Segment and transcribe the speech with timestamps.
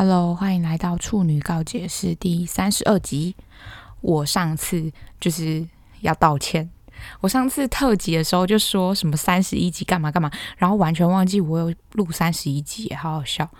[0.00, 3.34] Hello，欢迎来到《处女告解室》第三十二集。
[4.00, 5.66] 我上次就是
[6.02, 6.70] 要道歉，
[7.20, 13.50] 我上次特辑的时候就说什么三十一集干嘛干嘛，然后完全忘记我有录三十一集，好好笑。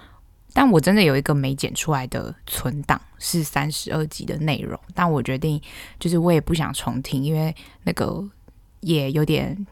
[0.53, 4.79] 但我真的有一个没剪出来的存档，是三十二集的内容。
[4.95, 5.61] 但我决定，
[5.99, 7.53] 就是我也不想重听，因为
[7.83, 8.25] 那个
[8.83, 9.67] 也有点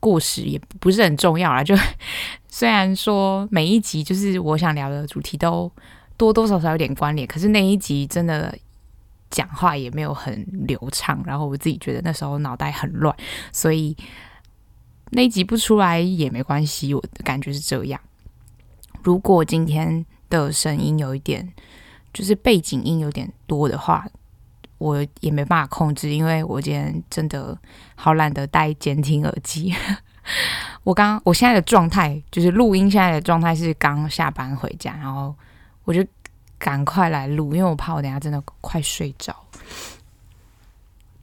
[0.00, 1.62] 过时，也不是很重要啦。
[1.62, 1.76] 就
[2.50, 5.70] 虽然说每一集就是我想聊的主题都
[6.20, 8.54] 多多少少有点关联，可是那一集真的
[9.30, 13.16] 讲话也没有很流畅，然后我自己觉得那时候脑袋很乱，
[13.50, 13.96] 所以
[15.12, 17.98] 那一集不出来也没关系，我的感觉是这样。
[19.02, 21.50] 如果今天的声音有一点，
[22.12, 24.06] 就是背景音有点多的话，
[24.76, 27.56] 我也没办法控制，因为我今天真的
[27.94, 29.74] 好懒得戴监听耳机。
[30.84, 35.34] 我刚，我现在的状态就是录音，现在的状态是刚下班回家，然后
[35.90, 36.06] 我就
[36.56, 39.34] 赶快来录，因为我怕我等下真的快睡着。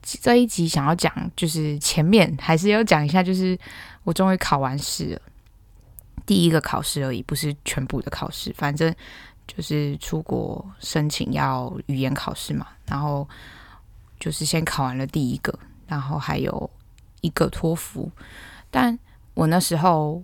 [0.02, 3.58] 这一集想要讲，就是前面还是要讲一下，就是
[4.04, 5.22] 我终于考完试了，
[6.26, 8.94] 第一个考试而已，不是全部的考试，反正
[9.48, 13.26] 就是出国申请要语言考试嘛，然后
[14.20, 16.70] 就是先考完了第一个，然后还有
[17.22, 18.12] 一个托福。
[18.70, 19.00] 但
[19.34, 20.22] 我那时候，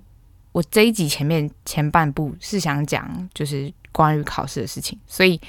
[0.52, 5.40] 我这一集前面前半部是想讲就是关于考试的事情，所以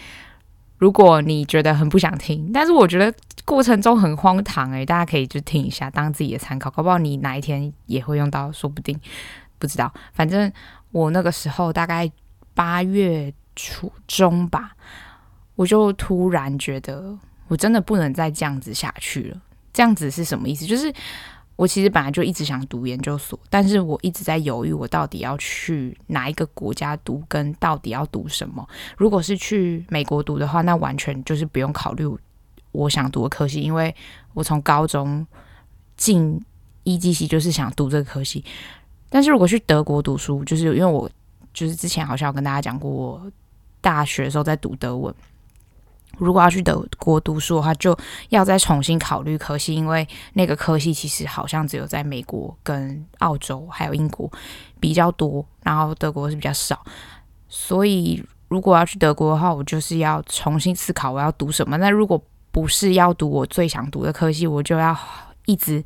[0.79, 3.13] 如果你觉得很不想听，但是我觉得
[3.45, 8.97] 过程中很荒唐诶，大家可以就听一下当自己的参考，搞不好你哪一天也会用到，说不定
[9.59, 9.93] 不知道。
[10.13, 10.53] 反正
[10.93, 12.09] 我那个时候大概
[12.55, 14.77] 八月初中吧，
[15.57, 19.41] 我就突然觉得我真的不能再这样子下去了。
[19.73, 20.65] 这样子是什么意思？
[20.65, 20.93] 就是。
[21.57, 28.69] 我其实本来就一直想读研究所，但是我一直在犹豫，我到底要去哪一个国家读，跟到底要读什么。
[28.97, 32.05] 如果是去美国读的话，那完全就是不用考虑
[32.73, 33.95] 我想读的科系，因为
[34.33, 35.25] 我从高中
[35.97, 36.41] 进
[36.83, 38.45] 一技系就是想读这个科系。
[39.09, 41.09] 但是如果去德国读书，就是因为我
[41.53, 43.33] 就是之前好像有跟大家讲过，我
[43.81, 45.15] 大学的时候在读德文。
[46.19, 47.97] 如果要去德国读书的话，就
[48.29, 54.31] 要再重新考虑科系，因为那个科系其实好像只有在美国、跟澳洲还有英国
[54.79, 56.85] 比较多，然后德国是比较少。
[57.49, 61.77] 所以如果要去德国的话，我就是要重新思考我要读什么。
[61.79, 64.97] 那如果不是要读我最想读的科系，我就要
[65.47, 65.83] 一直、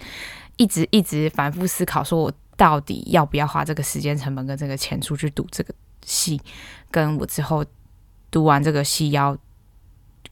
[0.56, 5.74] 一直、一直反复思考，说我到底要不要花这个时间成本跟这个钱出去读这个
[6.04, 6.40] 系，
[6.90, 7.64] 跟我之后
[8.30, 9.36] 读完这个系要。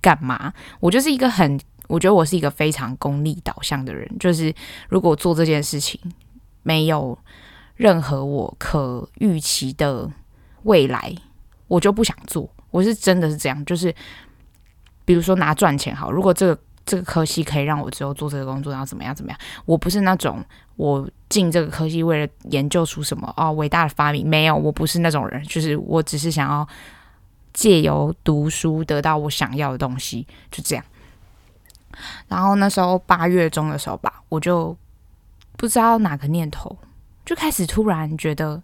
[0.06, 0.52] 干嘛？
[0.78, 1.58] 我就是一个很，
[1.88, 4.08] 我觉得我是一个非常功利导向的人。
[4.20, 4.54] 就是
[4.88, 6.00] 如果做这件事情
[6.62, 7.18] 没有
[7.74, 10.08] 任何我可预期的
[10.62, 11.12] 未来，
[11.66, 12.48] 我就不想做。
[12.70, 13.64] 我是真的是这样。
[13.64, 13.92] 就是
[15.04, 20.40] 比如说拿赚钱好，如果这个这个科系可以让我之后做这个工作，然后怎么样怎么样，我不是那种
[20.76, 25.42] 我进这个科系为了研究出什么哦伟大的发明，没有，我不是那种人。
[25.42, 26.68] 就是我只是想要。
[27.56, 30.84] 借由读书得到我想要的东西，就这样。
[32.28, 34.76] 然后那时候八月中的时候吧，我就
[35.56, 36.76] 不知道哪个念头，
[37.24, 38.62] 就开始突然觉得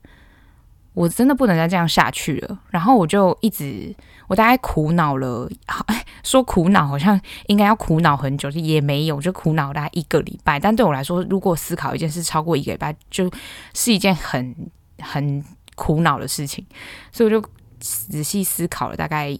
[0.93, 2.59] 我真的不能再这样下去了。
[2.69, 3.97] 然后我就一直，
[4.29, 5.49] 我大概苦恼了，
[5.87, 10.61] 哎， 说苦恼好像应该要苦恼很久，也没有，就苦恼大概一个礼拜。
[10.61, 13.33] 但对我来说，如果思考一件事超过一个礼拜，就
[13.73, 14.55] 是一件很
[14.99, 15.43] 很
[15.77, 16.67] 苦恼的事情，
[17.11, 17.49] 所以我就。
[17.83, 19.37] 仔细思考了大概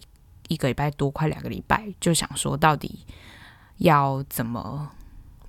[0.49, 2.99] 一个礼拜多，快两个礼拜，就想说到底
[3.77, 4.91] 要怎么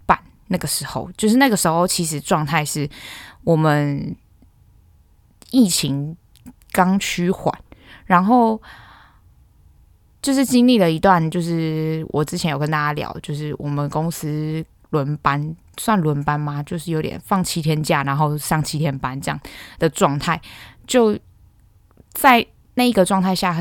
[0.06, 0.16] 办。
[0.46, 2.88] 那个时候，就是那个时候，其实状态是
[3.42, 4.14] 我们
[5.50, 6.16] 疫情
[6.70, 7.52] 刚趋缓，
[8.06, 8.62] 然后
[10.22, 16.62] 就是经历了一段，就是我之前有跟大家聊，就是我们公司轮班，算轮班吗？
[16.62, 19.40] 就是有点放七天假，然后上七天班这样
[19.80, 20.40] 的状态，
[20.86, 21.18] 就
[22.12, 22.46] 在。
[22.74, 23.58] 那一个状态下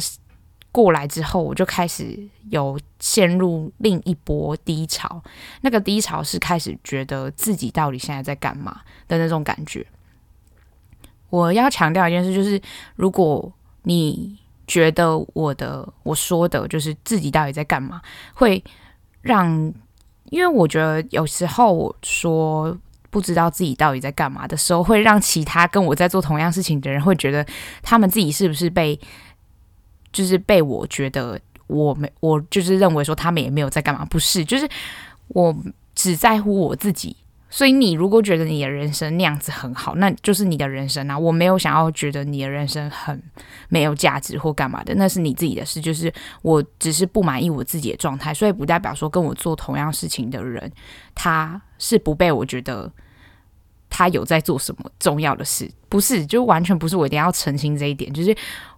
[0.71, 5.21] 过来之后，我就开始有陷入另一波低潮。
[5.61, 9.85] 那个低潮是开始觉得自己到底现在在干嘛的那种感觉。
[11.29, 12.59] 我要强调一件事，就是
[12.95, 13.51] 如果
[13.83, 18.01] 你觉得我的我说的就是自己到底在干嘛，
[18.33, 18.63] 会
[19.21, 19.73] 让，
[20.31, 22.77] 因为我觉得有时候我说。
[23.13, 27.45] 不知道自己到底在干嘛的时候，会让其他跟我在做同样事情的人会觉得
[27.83, 28.99] 他们自己是不是被，
[30.11, 34.67] 就是被我觉得我没我就是认为说他们也没有在干嘛，不是，就是
[35.27, 35.55] 我
[35.93, 37.15] 只在乎我自己
[37.55, 41.15] 所以你如果觉得你的人生那样子很好，那就是你的人生啊。
[41.15, 43.21] 我没有想要觉得你的人生很
[43.69, 45.79] 没有价值或干嘛的，那是你自己的事。
[45.79, 46.11] 就是
[46.41, 50.71] 我只是不满意我自己的状态，所以不代表说跟我做同样事情的人，
[51.13, 52.91] 他是不被我觉得
[53.87, 56.97] 他有在做什么重要的事，不是，就完全不是。
[56.97, 58.35] 我一定要澄清这一点，就是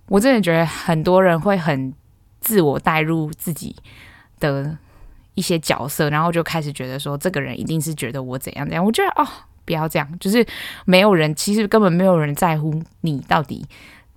[0.08, 1.94] 我真的觉得很多人会很
[2.42, 3.74] 自我带入自己
[4.42, 4.78] 的。
[5.36, 8.84] 一些角色，然后就开始觉得说，这个人一定是觉得我怎样怎样。
[8.84, 9.28] 我觉得哦，
[9.64, 10.46] 不要这样，就是
[10.86, 13.66] 没有人，其实根本没有人在乎你到底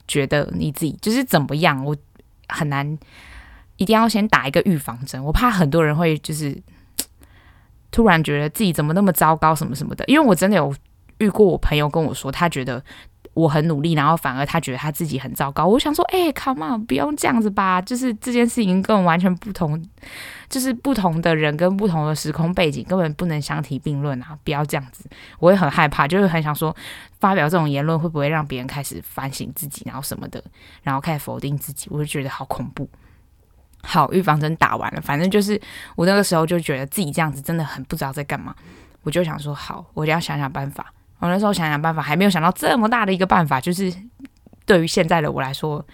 [0.06, 1.84] 觉得你自己就是怎么样。
[1.84, 1.94] 我
[2.48, 2.98] 很难，
[3.76, 6.56] 一定要先打一个预防针，我怕很多人会就是
[7.90, 10.04] 突然觉得自己怎么那么糟糕什么什么的。
[10.06, 10.74] 因为我真的有
[11.18, 12.82] 遇过我朋友跟我说，他觉得。
[13.38, 15.64] 我很努力，然后反而他觉得他自己很糟糕。
[15.64, 17.80] 我想说，哎、欸，come on，不用这样子吧。
[17.80, 19.80] 就是这件事情跟我完全不同，
[20.48, 24.36] 就是不同的人跟不同的时空背景，根本不能相提并论啊！
[24.42, 25.08] 不要这样子，
[25.38, 26.74] 我也很害怕，就是很想说，
[27.20, 30.42] 发表这种言论会不会让别人开始反省自己，然后什么的，
[30.82, 32.90] 然后开始否定自己，我就觉得好恐怖。
[33.82, 35.60] 好，预防针打完了，反正就是
[35.94, 38.52] 我那个时候就觉得自己这样子真的很不知道在干嘛，
[39.04, 40.92] 我就想说，好，我就要想想办法。
[41.20, 43.92] 我那时候想想办法，还没有想到这么大的一个办法，就是
[44.64, 45.84] 对于现在的我来说，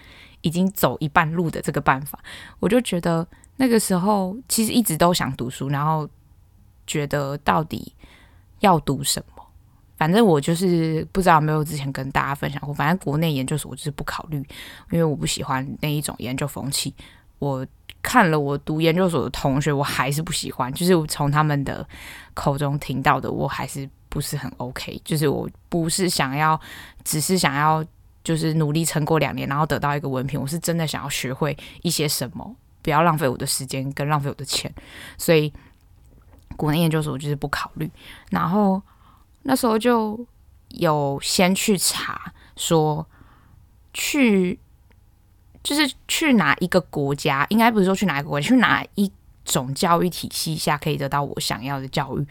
[0.41, 2.19] 已经走一半路的这个办法，
[2.59, 6.07] 我就觉得那个时候其实一直都想读书，然后
[6.85, 7.91] 觉得到底
[8.59, 9.43] 要读什么，
[9.97, 14.37] 反正我就是不知道有没有之前跟大家分享过，反正国内研究所我就是不考虑，
[14.91, 16.93] 因为我不喜欢那一种研究风气。
[17.39, 17.65] 我
[18.03, 21.87] 看了我读研究所的同学，我还是不喜欢，就是从他们的
[22.35, 23.89] 口中听到的，我还是。
[24.15, 26.57] 不是很 OK，就是我不是想要，
[27.03, 27.83] 只是想要，
[28.23, 30.39] 就是努力撑过两年，然后得到一个文凭。
[30.39, 34.73] 我是真的想要学会一些什么，不要浪费我的时间跟浪费我的钱。
[35.17, 35.51] 所以
[36.55, 37.91] 国内研究所我就是不考虑。
[38.29, 38.81] 然后
[39.43, 40.25] 那时候就
[40.69, 43.05] 有先去查，说
[43.93, 44.57] 去
[45.61, 49.11] 就是去哪一个国家，应该不是说去哪一个国家，去哪一
[49.43, 52.25] 种教育体系下可以得到我想要的教育。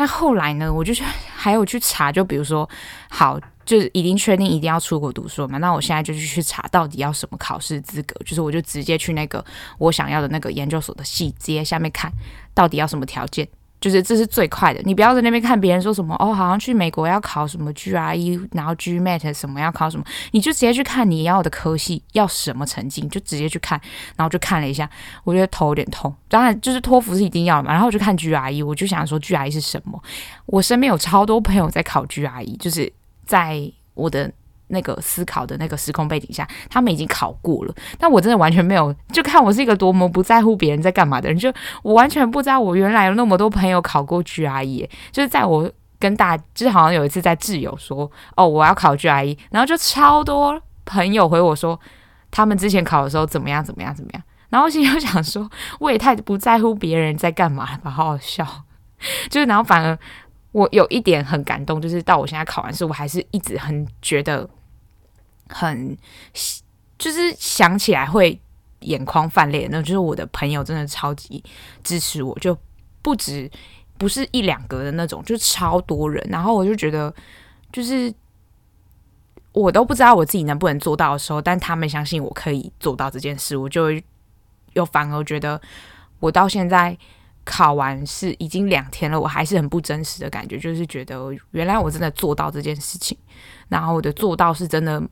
[0.00, 2.66] 但后来呢，我就是还有去查，就比如说，
[3.10, 9.44] 好，就是已经确定一定要出国读书嘛，那我现在就去查到底要什么考试资格，就是我就直接去那个
[9.76, 12.10] 我想要的那个研究所的细节下面看
[12.54, 13.46] 到底要什么条件。
[13.80, 23.80] 就是这是最快的，你不要在那边看别人说什么哦，好像去美国要考什么 GRE，然后 GMAT 什么要考什么，你就直接去看你要的科系要什么成绩，就直接去看，
[24.16, 24.88] 然后就看了一下，
[25.24, 26.14] 我觉得头有点痛。
[26.28, 30.02] 当然就是托福是一定要的嘛，然后我就看 GRE，我就想说 GRE 是什么？
[30.46, 32.92] 我身边有超多朋友在考 GRE，就是
[33.24, 33.60] 在
[33.94, 34.30] 我的。
[34.70, 41.52] 那个思考的那个时空背景下，他们已经考过了，但我真的完全没有，就看我是一个多么不在乎别人在干嘛的人，就
[41.82, 51.78] 我完全不知道我原来有那么多朋友考过 GRE，就是在我跟大，就是好像有一次在挚友说，哦，我要考 GRE，然后就超多朋友回我说，
[52.30, 58.46] 他们之前考的时候怎么样怎么样怎么样，然后我心里就想说，我也太不在乎别人在干嘛了吧，好好笑，
[59.28, 59.98] 就是然后反而
[60.52, 64.48] 我有一点很感动，就是到我现在考完试，我还是一直很觉得。
[65.52, 65.96] 很，
[66.98, 68.40] 就是想起来会
[68.80, 71.42] 眼眶泛泪，那就是我的朋友真的超级
[71.82, 72.56] 支持我，就
[73.02, 73.50] 不止
[73.98, 76.24] 不是一两个的那种，就超多人。
[76.30, 77.12] 然后我就觉得，
[77.72, 78.12] 就是
[79.52, 83.90] 我都不知道我自己能不能做到的时候，但他们相信我可以做到这件事，我就
[84.74, 85.60] 又反而觉得，
[86.20, 86.96] 我到现在
[87.44, 91.18] 考完试已经两天了，我还是很不真实的感觉，就是觉得
[91.50, 93.18] 原来我真的做到这件事情，
[93.68, 95.02] 然后我的做到是真的。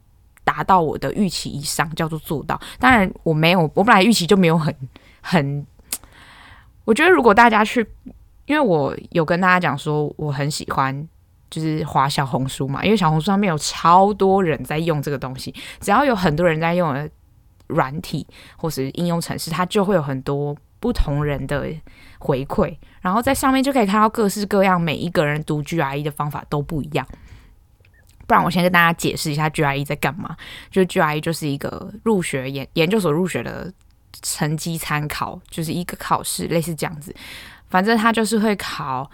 [0.49, 2.59] 达到我的预期以上，叫做做到。
[2.81, 4.75] 当然，我没有，我本来预期就没有很
[5.21, 5.67] 很。
[6.87, 7.87] 我觉得，如果大家去，
[8.47, 11.07] 因为我有跟大家讲说，我很喜欢
[11.51, 17.11] 就是滑小红书嘛，因为小红书上面有超多人在用这个东西，只要有很多人在用的
[17.67, 18.27] 软体
[18.57, 21.67] 或是应用程式，它就会有很多不同人的
[22.19, 27.07] 回馈，然后在上面就可以看到各式各样，每一个人读 GRE 的方法都不一样。
[28.29, 30.37] 不然我先跟大家解释一下 GRE 在干嘛。
[30.71, 33.73] 就 GRE 就是一个入学研研究所入学的
[34.23, 37.15] 成绩参考，就是一个考试，类似这样子。
[37.69, 39.11] 反正他就是会考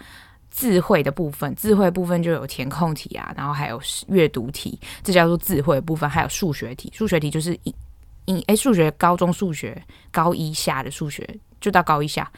[0.51, 6.09] 智慧的部分，智慧部分就有填空题啊，然后还有阅读题，这叫做智慧部分。
[6.09, 7.73] 还有数学题，数学题就是英
[8.25, 9.81] 英诶，数学高中数学
[10.11, 11.27] 高一下的数学，
[11.61, 12.31] 就到高一下，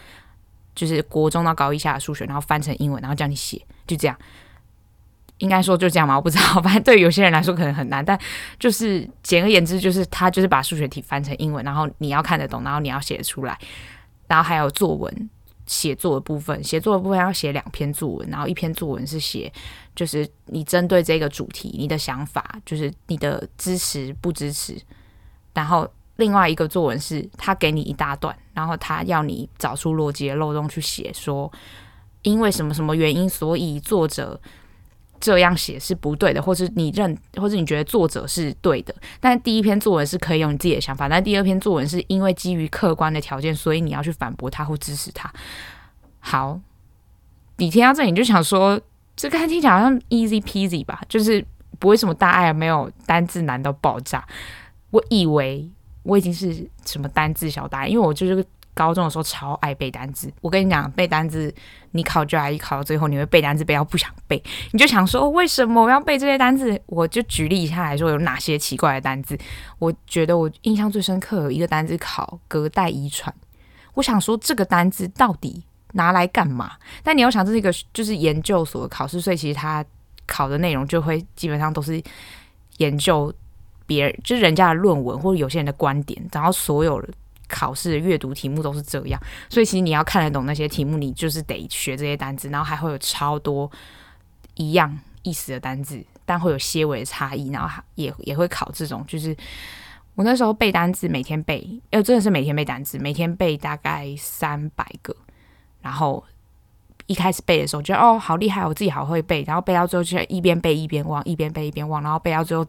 [0.76, 4.18] 就是国中到高一下的数学，然后翻成英文，然后叫你写，就这样。
[5.40, 8.20] 应该说就这样嘛，我不知道， 反正对有些人来说可能很难，但
[8.60, 13.56] 就是简而言之，就是他就是把数学题翻成英文，然后你要看得懂，然后你要写出来，
[14.28, 15.30] 然后还有作文，
[15.68, 19.52] 写作的部分，写作的部分要写两篇作文，然后一篇作文是写
[19.96, 24.76] 就是你针对这个主题你的想法，就是你的支持不支持，
[25.54, 31.52] 然后另外一个作文是他给你一大段，然后他要你找出逻辑的漏洞去写，说
[32.24, 34.42] 因为什么什么原因，所以作者。
[35.20, 38.94] 这样写是不对的，或是你认，或是你觉得作者是对的。
[39.20, 45.32] 但第一篇作文是可以用你自己的想法，但第二篇作文是因为基于客观的条件，所以你要去反驳他或支持他。
[46.20, 46.60] 好，
[47.58, 48.80] 你听到这里你就想说，
[49.16, 51.46] 这个听起来好像 easy peasy 吧，就是
[51.80, 54.26] 不会什么大碍，没有单字难到爆炸。
[54.92, 55.70] 我以为
[56.04, 58.46] 我已经是什么单字小达，因为我就是个。
[58.78, 61.52] 高中的时候超爱背单词，我跟你讲，背单词，
[61.92, 64.42] 你考 GRE 考到最后，你会背单词背到不想背，
[64.72, 66.80] 你就想说，为什么我要背这些单词？
[66.86, 69.36] 我就举例一下来说，有哪些奇怪的单词？
[69.80, 73.34] 我觉得我印象最深刻有一个单词考隔代遗传，
[73.96, 76.74] 我想说这个单词到底拿来干嘛？
[77.02, 79.84] 但你要想这是一个就是研究所的考试，所以其实他
[80.28, 82.00] 考的内容就会基本上都是
[82.78, 83.34] 研究
[83.88, 87.10] 别人，就是人家的论文或者有些人的观点，然后所有的。
[87.48, 93.70] 考试的阅读题目都是这样，所以其实你要看得懂那些题目，你就是得学这些单词，然后还会有超多
[94.56, 99.04] 一样意思的单词，但会有些微的差异，然后也也会考这种。
[99.08, 99.36] 就是
[100.16, 105.16] 我那时候背单词，每天背，哎，真的是每天背单词，每天背大概三百个。
[105.82, 106.24] 然后
[107.06, 112.66] 一开始背的时候觉得哦，好厉害，我自己好会背，然后背到最后就一边背一边忘，一边背一边忘，然后背到最后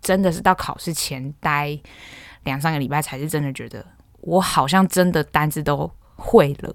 [0.00, 1.78] 真的是到考试前待
[2.44, 3.84] 两三个礼拜才是真的觉得。
[4.22, 6.74] 我好像真的单字都会了，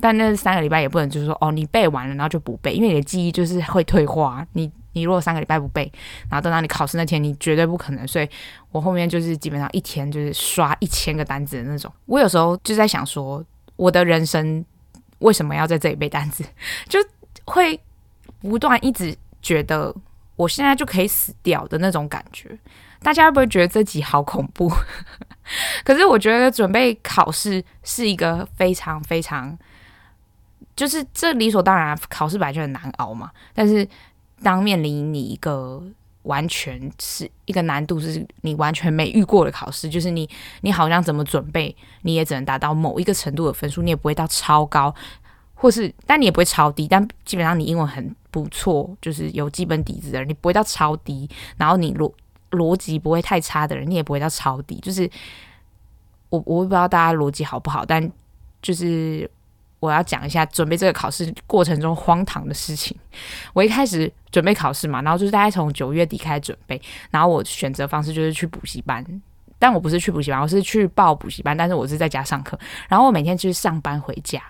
[0.00, 4.46] 但那三个礼拜也不能就是说哦，你背完了然后就不背，因为你的记忆就是会退化。
[4.52, 5.90] 你你如果三个礼拜不背，
[6.28, 8.06] 然后等到你考试那天，你绝对不可能。
[8.06, 8.28] 所以
[8.70, 11.90] 我后面就是基本上一天就是刷一千个单字的那种。
[12.06, 13.42] 我有时候就在想说，
[13.76, 14.64] 我的人生
[15.20, 16.44] 为什么要在这里背单字？
[16.88, 16.98] 就
[17.46, 17.80] 会
[18.40, 19.94] 不断一直觉得
[20.36, 22.50] 我现在就可以死掉的那种感觉。
[23.00, 24.70] 大家会不会觉得这集好恐怖？
[25.84, 29.56] 可是我觉得准备考试是一个非常非常，
[30.76, 33.30] 就是这理所当然，考试本来就很难熬嘛。
[33.54, 33.86] 但是
[34.42, 35.82] 当面临你一个
[36.22, 40.28] 完全是一个难度，是你完全没遇过的考试，就是你
[40.60, 44.94] 你好像怎么准备，你也只能达到某一个程度的分数，你也不会到超高，
[45.54, 46.86] 或是但你也不会超低。
[46.86, 51.28] 但基本上你英文很不错，就是有基本底子的人，你不会到超低。
[51.56, 52.12] 然后你如
[52.52, 54.78] 逻辑不会太差的人，你也不会到抄底。
[54.80, 55.08] 就是
[56.30, 58.10] 我，我不知道大家逻辑好不好，但
[58.62, 59.30] 就是
[59.80, 62.96] 我要讲一下准备这个考试过程中荒唐的事情。
[63.52, 66.80] 我一开始准备考试嘛，然后就是大概从九月底开始准备，
[67.10, 69.04] 然后我选择方式就是去补习班，
[69.58, 74.40] 但我不是去补习班，我是去报补习班，但是我是在家上课，然后我每天就是上班回家。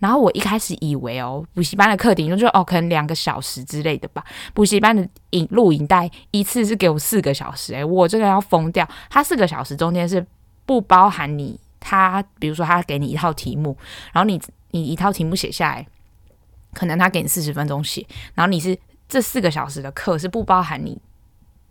[0.00, 4.24] 然后我一开始以为哦，补习班的课程就哦，可能两个小时之类的吧。
[4.52, 8.88] 补习班的影录影带一次是给我四个小时，诶，我这个要疯掉。
[9.08, 10.26] 他四个小时中间是
[10.66, 13.76] 不包含你，他比如说他给你一套题目，
[14.12, 14.40] 然后你
[14.70, 15.86] 你一套题目写下来，
[16.72, 18.04] 可能他给你四十分钟写，
[18.34, 18.76] 然后你是
[19.08, 21.00] 这四个小时的课是不包含你。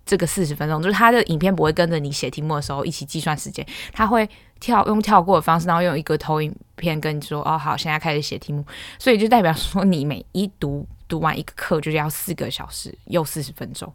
[0.09, 3.63] 这个四十分钟，就是他的影片不会跟着你写题目的时候一起计算时间，
[3.93, 4.27] 他会
[4.59, 8.65] 跳用跳过的方式，然后用一个投影片跟你说：“哦，好，现在开始写题目。”
[8.97, 13.93] 所以就代表说，你每一读读完一个课，就是要四个小时又四十分钟。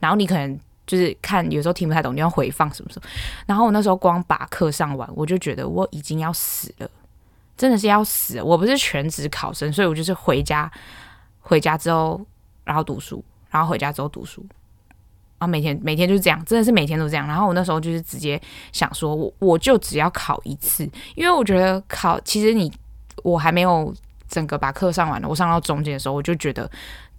[0.00, 3.06] 然后你可能就是看有时候听不太懂，你要回放什么什么。
[3.44, 6.90] 然后我那时候光把课上完，我就觉得我已经要死了，
[7.58, 8.44] 真的是要死了。
[8.44, 10.72] 我不是全职考生，所以我就是回家，
[11.42, 12.18] 回家之后
[12.64, 14.42] 然后读书，然后回家之后读书。
[15.42, 17.26] 然后每天每天就是这样，真的是每天都这样。
[17.26, 22.72] 然后我那时候就是直接想说，我我就只要考一次，因为我觉得考其实你
[23.24, 23.92] 我还没有
[24.28, 26.70] 整个把课上完了，我上到中间的时候，我就觉得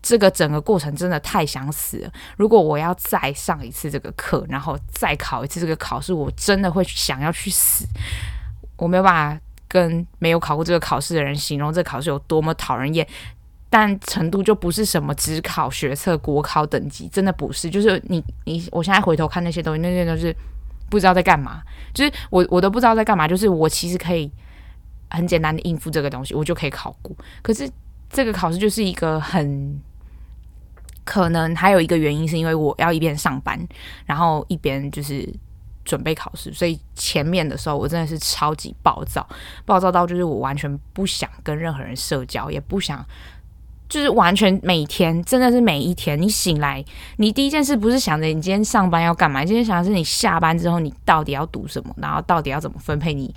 [0.02, 2.12] 这个整个过程真的太想死了。
[2.38, 7.86] 如果我要再上一次这个课，然后再考一次这个考试，我真的会想要去死。
[8.78, 13.06] 我没有办法跟没有考过这个考试的人形容这个考试有多么讨人厌。
[13.76, 17.68] 但程度就不是什么只考、学测、国考等级，真的不是。
[17.68, 20.32] 就是你你，我现在回头看那些东西，那些都是
[20.92, 21.60] 不知道在干嘛。
[21.92, 23.28] 就是我我都不知道在干嘛。
[23.28, 24.32] 就是我其实可以
[25.10, 27.16] 很简单的应付这个东西，我就可以考过。
[27.42, 27.68] 可是
[28.12, 29.82] 这个考试就是一个很
[31.04, 33.60] 可能还有一个原因，是因为我要一边上班，
[34.06, 35.28] 然后一边就是
[35.84, 39.28] 准备考试，所以前面的时候我真的是超级暴躁，
[39.66, 43.04] 暴躁到就是我完全不想跟任何人社交，也不想。
[43.94, 46.84] 就是完全每天，真的是每一天，你醒来，
[47.18, 53.32] 你第一件事不是想着你今天上班要干嘛，今天想的是你下班之后你到底要读什么，然后到底要怎么分配你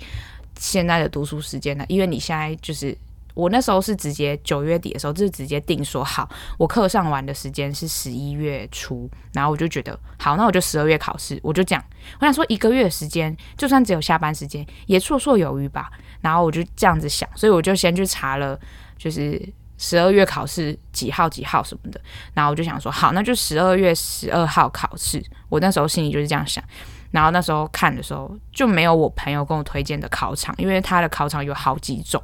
[0.57, 1.85] 现在的读书时间呢？
[1.87, 2.97] 因为你现在就是
[3.35, 11.85] 我那时候是直接九月底的时候，就是直接定说好，我课上完的时间是十一月初，然后我就觉得好，那我就十二月考试，我就这样。
[12.19, 15.91] 我想说一个月的时间，就算只有下班时间，也绰绰有余吧。
[16.21, 18.59] 然后我就这样子想，所以我就先去查了，
[18.97, 19.39] 就是
[19.77, 22.01] 十二月考试几号几号什么的。
[22.33, 25.23] 然后我就想说好，那就十二月十二号考试。
[25.49, 26.63] 我那时候心里就是这样想。
[27.11, 32.21] 然后那时候看的时候就没有我朋友跟我推荐的考场，因为他的考场有好几种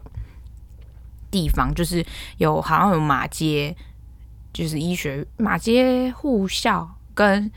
[1.32, 2.06] 地方，就是
[2.38, 3.76] 有好像有马街，
[4.52, 7.50] 就是医学马街护校跟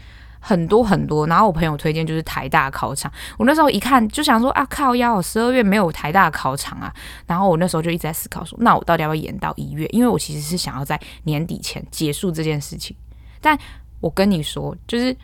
[0.47, 1.27] 很多很多。
[1.27, 6.93] 然后我朋友推荐就是台大考场，我那时候一看就想说啊靠腰，十二月没有台大考场啊。
[7.27, 9.87] 然后我那时候就一直在思考说，那我到底要不要延到一月？
[9.91, 12.97] 因为我其实是想要在年底前结束这件事情。
[13.41, 13.59] 但
[14.01, 15.17] 我跟你说，就是。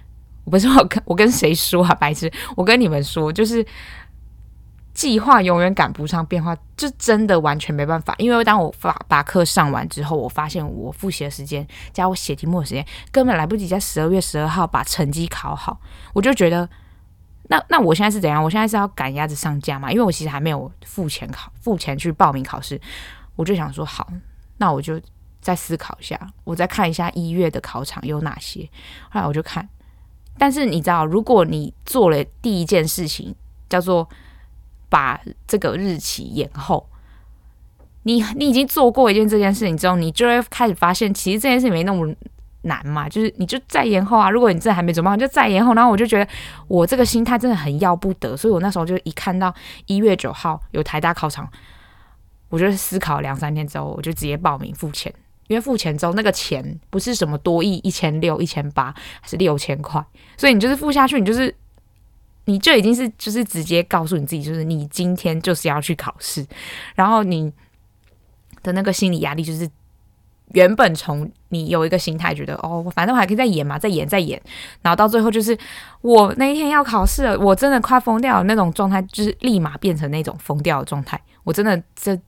[0.45, 2.29] 我不是我跟我跟谁说啊，白痴！
[2.57, 3.64] 我跟你们说，就是
[4.94, 8.14] 计划永远赶不上变化，就真的完全没办法。
[8.18, 15.80] 因为当我把把课上完之后，我发现我复习的时间加我写题目的时间根本来不及在十二月十二号把成绩考好。
[16.12, 16.68] 我就觉得，
[17.49, 18.42] 那那我现在是怎样？
[18.42, 19.90] 我现在是要赶鸭子上架嘛？
[19.90, 22.80] 因为我其实还没有付钱考，付钱去报名考试。
[23.34, 24.06] 我就想说，好，
[24.58, 25.00] 那我就
[25.40, 28.68] 再思考一下，我再看一下一月的考场有哪些。
[29.11, 29.66] 后来我就看。
[30.38, 33.34] 但是你知道，如果你做了第一件事情，
[33.68, 34.08] 叫做
[34.92, 36.87] 把这个日期延后，
[38.02, 42.14] 你你已经做过一件这件事情之后，你就会开始发现，其实这件事情没那么
[42.64, 43.08] 难嘛。
[43.08, 45.72] 就是你就再延后啊，如果你真的还没准备好，就再延后。
[45.72, 46.30] 然后我就觉得
[46.68, 49.54] 我这个心态真的很要不得，所以我那时候就一看到
[49.87, 51.49] 一月九号有台大考场，
[52.50, 55.11] 我就思考两三天之后，我就直接报名付钱。
[55.49, 60.04] 因为付钱之后，那个钱不是什么多亿一千六、一千八，还是六千块，
[60.37, 61.54] 所以你就是付下去，你就是
[62.52, 66.47] 你就已经是就是直接告诉你自己，就是你今天就是要去考试，
[66.94, 67.50] 然后你
[68.62, 69.66] 的那个心理压力就是
[70.49, 74.38] 原本从你有一个心态觉得哦，反正我还可以再演嘛，再演再演，
[74.82, 75.56] 然后到最后就是
[76.02, 82.18] 我那一天要考试了，我真的快疯掉了那种状态，就是立马变成那种疯掉的状态，我真的这。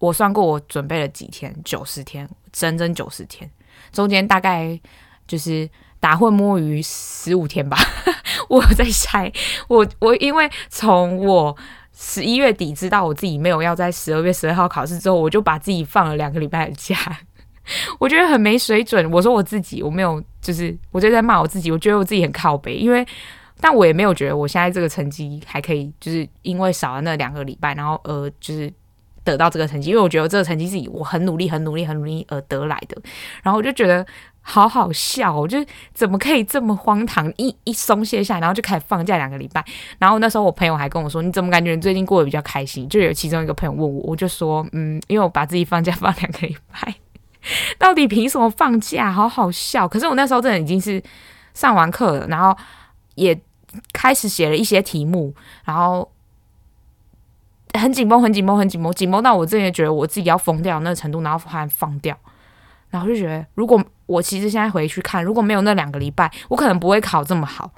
[0.00, 3.50] 我算过，我准备了几天，九十天，整整九十天，
[3.90, 4.78] 中间大概
[5.26, 7.76] 就是打混摸鱼十五天吧。
[8.48, 9.32] 我在猜，
[9.68, 11.56] 我我因为从我
[11.94, 16.96] 十一月底知道我自己没有要在十二月十二号考试之后，我就把自己放了两个礼拜的假，
[17.98, 19.10] 我觉得很没水准。
[19.10, 23.06] 我说我自己，我没有，就是我就在骂我自己，我觉得我自己很靠北，因为
[23.60, 28.72] 但我也没有觉得我现在这个成绩还可以，就是因为少了那两个礼拜，然后呃，就是。
[29.24, 32.96] 得到这个成绩，因为我觉得这个成绩是以我很努力、很努力、很努力而得来的。
[33.42, 34.06] 然后我就觉得
[34.50, 35.58] 好好笑，我就
[35.92, 37.30] 怎么可以这么荒唐？
[37.36, 39.62] 一一松懈下来，然后就开始放假两个礼拜。
[39.98, 46.94] 然后那时候我朋友还跟我说：“你怎么感觉你最近过得比较开心？”就有其中一个朋友问我，我就说：“嗯，因为我把自己放假放两个礼拜，
[47.78, 49.12] 到底凭什么放假？
[49.12, 51.02] 好好笑。”可是我那时候真的已经是
[51.52, 52.56] 上完课了，然后
[53.16, 53.38] 也
[53.92, 55.34] 开始写了一些题目，
[55.64, 56.10] 然后。
[57.78, 62.16] 很紧绷，很紧绷，很紧绷，紧绷到我真的觉得我自己要疯掉那个程度，然后突然放掉，
[62.88, 67.70] 然后就觉得，如果我其实现在回去看，如果没有那两个礼拜，我可能不会考这么好。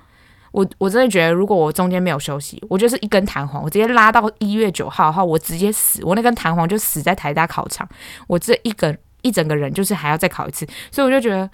[0.53, 7.89] 我我真的觉得，如果我中间没有休息，我就是一根弹簧，我直接拉到一月九号的话，我直接死，我那根弹簧就死在台大考场，
[8.27, 11.49] 我这一个一整个人就是还要再考一次，所以我就觉得，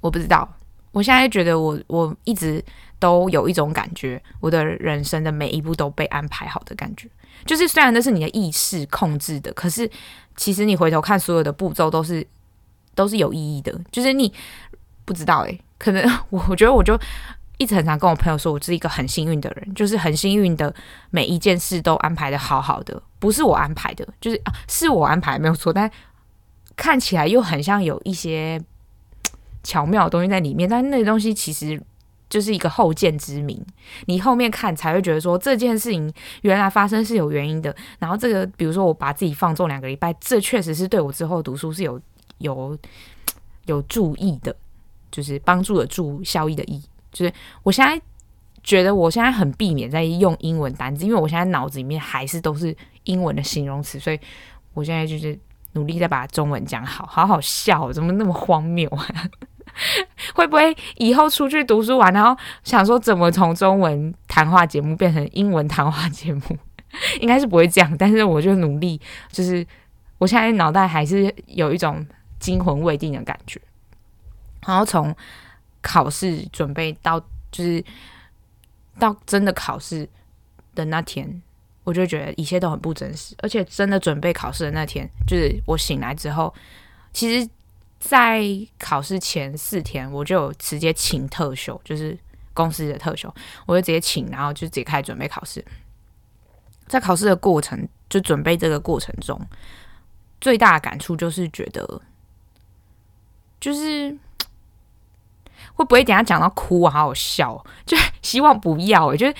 [0.00, 0.48] 我不知道，
[0.90, 2.60] 我现在觉得我我一直
[2.98, 7.08] 都有一种感觉，我的人生的每一步都被安排好的感觉。
[7.44, 9.88] 就是虽然那是你的意识控制的，可是
[10.36, 12.26] 其实你回头看所有的步骤都是
[12.98, 13.72] 都是有意义的。
[13.92, 14.32] 就是你
[15.04, 16.98] 不知道诶、可能 我我觉得我就
[17.56, 20.74] 一直很常跟我朋友说，我是一个很幸运的人，就是很幸运的
[21.10, 25.88] 每一件事都安排得好好的，不是我安排的，就是啊是我安排没有错，但
[26.76, 28.60] 看起来又很像有一些
[29.62, 31.80] 巧妙的东西在里面，但那个东西其实。
[32.30, 33.58] 就是一个后见之明，
[34.04, 37.74] 你后面看才会觉得说这件事情原来发生是有原因的。
[37.98, 41.98] 然后这个，比如说我把自己放纵两个礼拜，这确实是对我之后读书是有
[42.38, 42.76] 有
[43.66, 44.54] 有助益的，
[45.10, 46.82] 就是帮助的助效益的益。
[47.12, 48.00] 就是我现在
[48.62, 54.18] 觉得我现在很避免在用英文单词，因为我现在脑子里面还是都是英文的形容词，所以
[54.74, 55.38] 我现在就是
[55.72, 59.06] 努力在把中文讲好，好好笑，怎么那么荒谬啊？
[60.34, 66.40] 会不会以后出去读书完，然后想说怎么从中文谈话节目变成英文谈话节目？
[67.20, 69.64] 应该是不会这样，但是我就努力，就是
[70.18, 72.04] 我现在脑袋还是有一种
[72.38, 73.60] 惊魂未定的感觉。
[74.66, 75.14] 然后从
[75.80, 77.18] 考试准备到
[77.50, 77.82] 就是
[78.98, 80.08] 到真的考试
[80.74, 81.42] 的那天，
[81.84, 83.34] 我就觉得一切都很不真实。
[83.38, 86.52] 而且真的准备考试的那天，就是我醒来之后，
[87.12, 87.48] 其实，
[87.98, 88.44] 在
[88.78, 92.18] 考试前四天，我就有直接请特休，就是
[92.52, 93.32] 公司的特休，
[93.66, 95.64] 我就直接请，然后就直接开始准备考试。
[96.86, 99.40] 在考试的过程，就准备这个过程中，
[100.40, 102.00] 最大的感触就是觉得，
[103.60, 104.16] 就是。
[105.74, 106.90] 会不会等下讲到哭啊？
[106.90, 109.14] 好好笑， 就希望不要。
[109.14, 109.34] 就是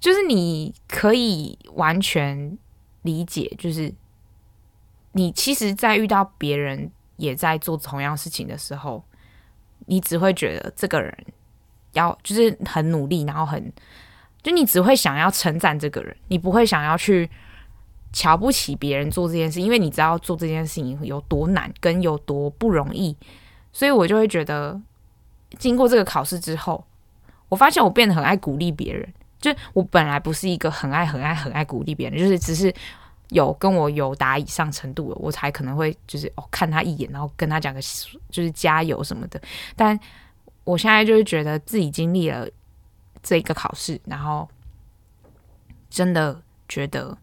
[0.00, 2.58] 就是你可以完全
[3.02, 3.92] 理解，就是
[5.12, 9.04] 你其实，在遇到别人也在做同样事情的时候，
[9.86, 11.16] 你只会觉得这个人
[11.92, 13.72] 要就是很努力，然后很
[14.42, 17.30] 就你只会想要称赞这个人，你不会想要去
[18.12, 23.16] 瞧不起别人做这件事，因为你知道做这件事情有多难，跟有多不容易，
[23.72, 24.80] 所以我就会觉得。
[25.58, 26.86] 经过这个考试之后，
[27.48, 29.12] 我发现我变得很爱鼓励别人。
[29.40, 32.72] 就我本来不是一个很爱、很爱、很爱鼓励别人，就是只是
[33.30, 37.80] 有跟我有达以上程度了，我才可能会就是哦看他一眼，然后跟他讲个
[38.30, 39.42] 就是加油什么的。
[39.74, 39.98] 但
[40.62, 42.48] 我现在就是觉得自己经历了
[43.24, 44.48] 这个考试，然后
[45.88, 47.18] 真的觉得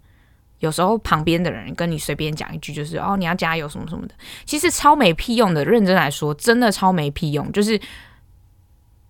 [0.59, 4.15] 有时候旁边的人跟你随便讲一句，就是哦你要加油什么什么的，
[4.45, 5.65] 其实超没屁用的。
[5.65, 7.79] 认真来说，真的超没屁用，就是。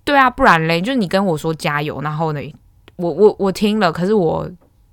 [0.03, 2.39] 对啊，不然嘞，就是你跟我说加油，然后呢，
[2.95, 4.49] 我我我听了，可是我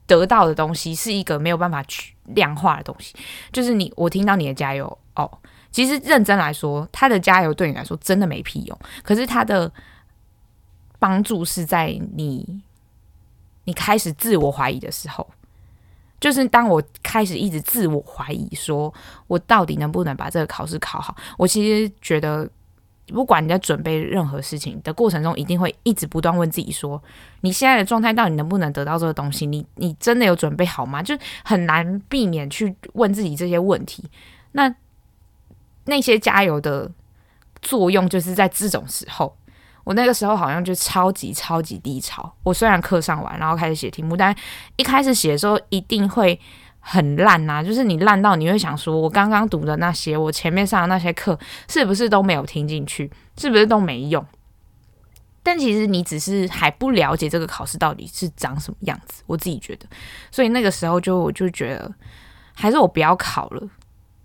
[0.09, 3.15] 得到的东西是一个没有办法去量化的东西。
[3.53, 5.31] 就是你，我听到你的加油哦，
[5.71, 8.77] 其实认真来说，他的加油对你来说真的没屁用。
[9.05, 9.71] 可是他的
[10.99, 12.61] 帮助是在你
[13.67, 15.25] 你开始自我怀疑的时候，
[16.25, 18.93] 就是当我开始一直自我怀疑，说
[19.27, 22.49] 我到底能不能把这个考试考好，我其实觉得。
[23.09, 26.99] 不管你在准备任何事情的过程中，一定会一直不断问自己说：
[27.43, 29.45] 你现在的状态到底能不能得到这个东西？
[29.45, 31.03] 你你真的有准备好吗？
[31.03, 34.03] 就很难避免去问自己这些问题。
[34.53, 34.75] 那
[35.85, 36.91] 那些加油的
[37.61, 39.37] 作用，就是在这种时候。
[39.85, 42.35] 我那个时候好像就超级超级低潮。
[42.43, 44.35] 我虽然课上完，然后开始写题目，但
[44.77, 46.41] 一开始写的时候一定会。
[46.87, 53.11] 很烂呐、就是你烂到你会想说，我刚刚读的那些，我前面上的那些课，是不是都没有听进去？
[53.39, 54.23] 是不是都没用？
[55.43, 59.23] 但其实你只是还不了解这个考试到底是长什么样子。
[59.27, 59.87] 我自己觉得，
[60.31, 61.91] 所以那个时候就我就觉得，
[62.53, 63.67] 还是我不要考了。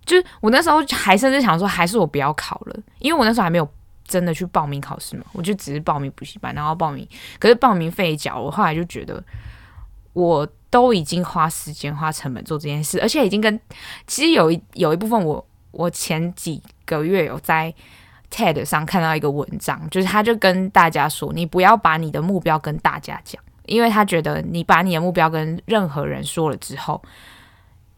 [0.05, 3.65] 就我那时候还甚至想说，还是我不要考了，因为我那时候还没有
[4.09, 7.07] 真的去报名考试嘛，我就只是报名补习班，然后报名，
[7.39, 9.23] 可是报名费缴，我后来就觉得
[10.11, 10.45] 我。
[10.71, 13.59] 都已经花时间花成本做这件事，而且已经跟
[14.05, 17.73] 其实有一有一部分我我前几个月有在
[18.29, 27.01] TED 上看到一个文章，就是他就跟大家说，你不要把你的目标跟大家讲，因为他觉得你把你的目标跟任何人说了之后，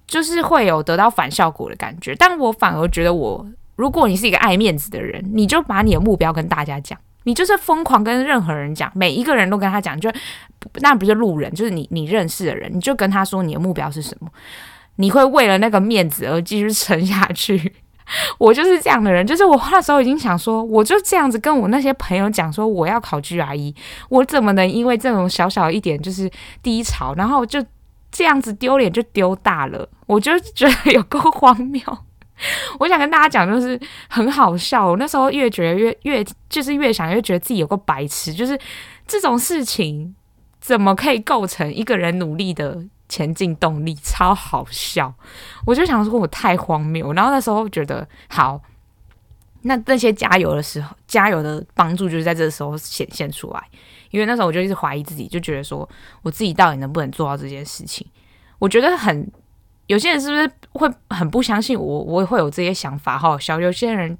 [0.07, 2.15] 就是会有得到反效果的感觉。
[2.15, 6.97] 但我反而觉得我，如果你是一个爱面子的人，你就把你的目标跟大家讲。
[7.23, 10.11] 你就是疯狂跟任何人讲，每一个人都跟他讲，就
[10.81, 14.27] 那不是路人，就是你你认识的人，你就跟他说你的目标是什么，
[14.95, 17.73] 你会为了那个面子而继续撑下去。
[18.39, 23.75] 我就是这样的人，就是我那时候已经想说，我就这样子跟我那些朋友讲说我要考 GRE，
[24.09, 26.29] 我怎么能因为这种小小一点就是
[26.63, 27.63] 低潮，然后就
[28.11, 31.81] 这样子丢脸就丢大了，我就觉得有够荒谬。
[32.79, 34.87] 我想跟大家讲，就是很好笑。
[34.87, 38.59] 我那时候越觉得越越就是越想越觉得自己有个白痴，就是
[39.07, 40.15] 这种事情
[40.59, 43.93] 怎么可以构成一个人努力的前进动力？
[44.03, 45.13] 超好笑！
[45.65, 47.13] 我就想说，我太荒谬。
[47.13, 48.59] 然后那时候觉得，好，
[49.61, 53.63] 那那些加油的时候，加油的帮助就是在这个时候显现出来。
[54.09, 55.87] 因为那时候我就一直怀疑自己，就觉得说，
[56.21, 58.05] 我自己到底能不能做到这件事情？
[58.57, 59.31] 我觉得很。
[59.91, 61.99] 有些人是不是会很不相信我？
[62.03, 63.37] 我也会有这些想法，哈？
[63.37, 63.59] 小。
[63.59, 64.17] 有些人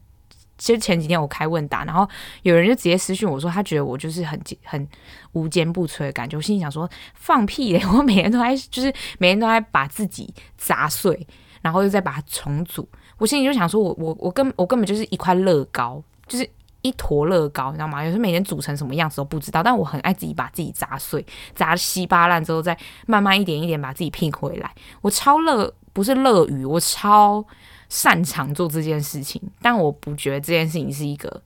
[0.57, 2.05] 其实前几天我开问答，然后
[2.43, 4.85] 有人就直接私讯我说，他觉得我就是很很
[5.31, 6.35] 无坚不摧的感觉。
[6.35, 7.81] 我心里想说，放屁嘞！
[7.85, 11.25] 我每天都在，就是每天都在把自己砸碎，
[11.61, 12.85] 然后又再把它重组。
[13.17, 16.49] 我心里就想说，我我我根我根本就是一块乐高，就是。
[16.81, 18.03] 一坨乐高，你知道吗？
[18.03, 24.73] 有时候每天组成什么样子都不知道，但我很爱自己把自己砸碎，砸稀巴烂之后，再慢慢一点一点把自己拼回来。
[25.01, 27.45] 我超乐，不是乐于，我超
[27.89, 29.41] 擅长做这件事情。
[29.61, 31.41] 但我不觉得这件事情是一个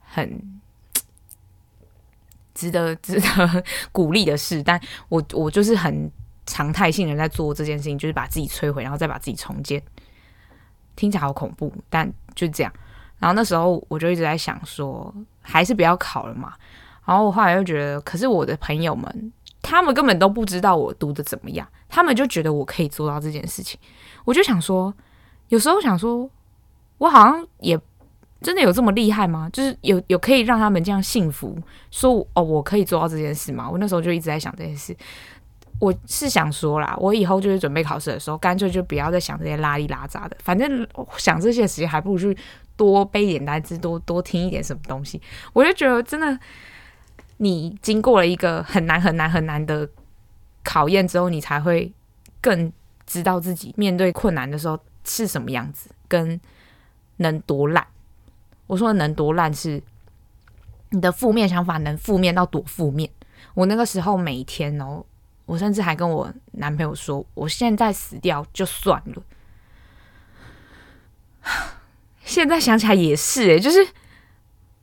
[0.00, 0.60] 很
[2.54, 4.62] 值得值得 鼓励的事。
[4.62, 6.10] 但我我就是很
[6.46, 9.82] 常态性的在做这件事情，就是把自己摧毁，然后再把自己重建。
[10.94, 12.72] 听起来好恐怖，但就这样。
[13.18, 16.52] 然后那时候我就一直在想说，还是不要考了嘛。
[17.04, 23.80] 然后我后来又觉得，可是我的朋友们他们根本都不知道我读的怎么样，他们就觉得我可以做到这件事情。
[24.24, 24.92] 我就想说，
[25.48, 26.28] 有时候想说，
[26.98, 27.78] 我好像也
[28.42, 29.48] 真的有这么厉害吗？
[29.52, 31.56] 就是有有可以让他们这样幸福，
[31.90, 33.68] 说哦，我可以做到这件事吗？
[33.68, 34.94] 我那时候就一直在想这件事。
[35.80, 42.36] 我是想说啦，我以后就是准备考试的时候，干脆就不要再想这些拉里拉杂的，反正想这些时间还不如去
[42.78, 45.20] 多背点单词，多多听一点什么东西。
[45.52, 46.38] 我就觉得真的。
[47.40, 49.88] 你经过了一个很难很难很难的
[50.64, 51.92] 考验之后，你才会
[52.40, 52.72] 更
[53.06, 56.40] 知道自己面对困难的时候是什么样子，跟
[57.18, 57.86] 能多烂。
[58.66, 59.80] 我说能多烂是
[60.90, 63.08] 你的负面想法能负面到多负面。
[63.54, 65.04] 我那个时候每天哦，
[65.46, 69.22] 我甚至还跟我男朋友说，我现在死掉就算了。
[72.28, 73.88] 现在想起来也是诶，就是，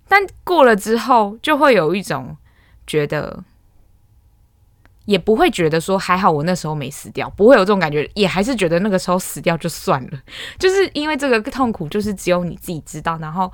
[0.09, 2.35] 但过了之后就会有一种。
[2.87, 3.43] 觉得
[5.05, 10.19] 也不会觉得说还好我那时候没死掉，不会有这种感觉，也还是觉得那个时候死掉就算了，
[10.59, 13.51] 就是因为这个痛苦就是只有你自己知道，然后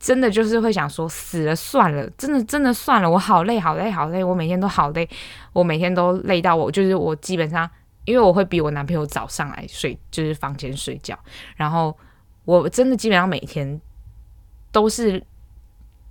[0.00, 5.08] 真的就是会想说死了算了，真的真的算了，我好累好累好累，我每天都好累，
[5.52, 7.70] 我每天都累到我就是我基本上
[8.04, 11.16] 因为我会比我男朋友早上来睡，就是房间睡觉，
[11.54, 11.96] 然后
[12.46, 13.78] 我真的基本上每天
[14.72, 15.22] 都是。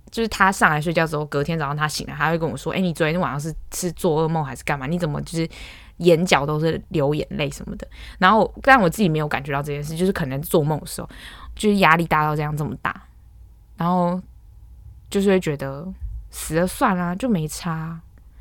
[0.08, 4.86] 就是他上来睡觉之后，隔天早上他醒来，他会跟我说：“哎、你昨天晚上是是做噩梦还是干嘛？
[4.86, 5.48] 你怎么就是
[5.96, 7.86] 眼角都是流眼泪什么的？”
[8.18, 11.10] 然后，但我自己没有感觉到这件事，就是可能做梦的时候，
[11.56, 13.02] 就是压力大到这样这么大，
[13.76, 14.18] 然后
[15.10, 15.86] 就是会觉得
[16.30, 18.00] 死了算了，就没差。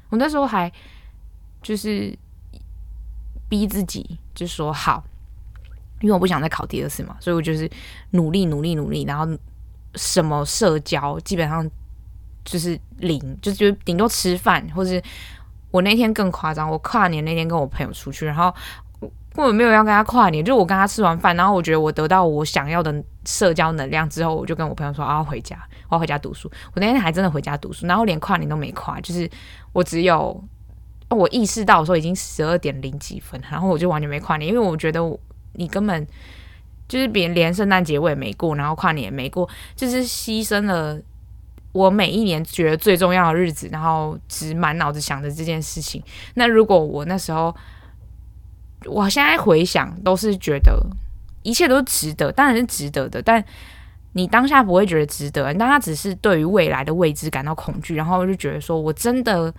[0.10, 0.72] 我那时候还
[1.64, 2.16] 就是
[3.50, 5.04] 逼自己，就说好，
[6.06, 7.70] 因为我不想再考第二次嘛，所以我就是
[8.12, 9.28] 努力努力努力，然后。
[9.98, 11.66] 什么社交基本上
[12.44, 15.02] 就是零，就觉得顶多吃饭，或是
[15.72, 18.54] 我那天更夸张，我跨年那天跟我朋友出去，然后
[19.00, 26.52] 根本没有要跟他跨年，就我跟他吃完饭，然后我觉得我得到我想要的社交能量之后，我就跟我朋友说，我要回家，我要回家读书。
[26.74, 29.30] 我那天还真的回家读书，然后连跨年都没跨，就是
[29.72, 30.44] 我只有
[31.10, 35.18] 我意识到说已经十二点零几分，然后我就完全没跨年，因为我觉得我
[35.58, 36.08] 你根本。
[36.88, 40.96] 就是别人连圣诞节我也没过，然后跨年也没过，就是牺牲了
[41.72, 46.00] 我每一年觉得最重要的日子，然后只满脑子想着这件事情。
[46.36, 47.56] 那如果我那时候，
[48.86, 50.80] 我现在回想都是觉得
[51.42, 53.20] 一切都值得，当然是值得的。
[53.20, 53.44] 但
[54.14, 59.52] 你当下不会觉得值得，你当下只是对于未来的未知感到恐惧，然后就觉得说我真的。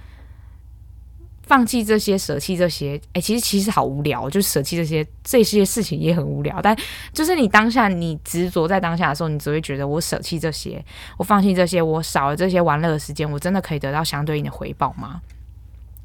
[1.46, 6.61] 放弃这些，舍弃这些，哎、其实其实好无聊，就舍弃这些这些事情也很无聊。
[6.61, 6.76] 但
[7.12, 10.85] 就是你当下你执着在当下的时候，你只会觉得我舍弃这些，
[11.16, 15.22] 我放弃这些，我少了这些玩乐的时间，我真的可以得到相对应的回报吗？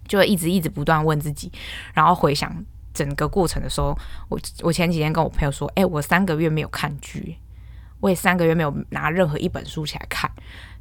[0.07, 1.51] 就一直一直不断问自己，
[1.95, 2.55] 然后回想
[2.93, 3.97] 整个过程的时候，
[4.29, 7.35] 我我前几天跟我朋友说，哎、我三个月没有看剧，
[7.99, 10.29] 我也三个月没有拿任何一本书起来看，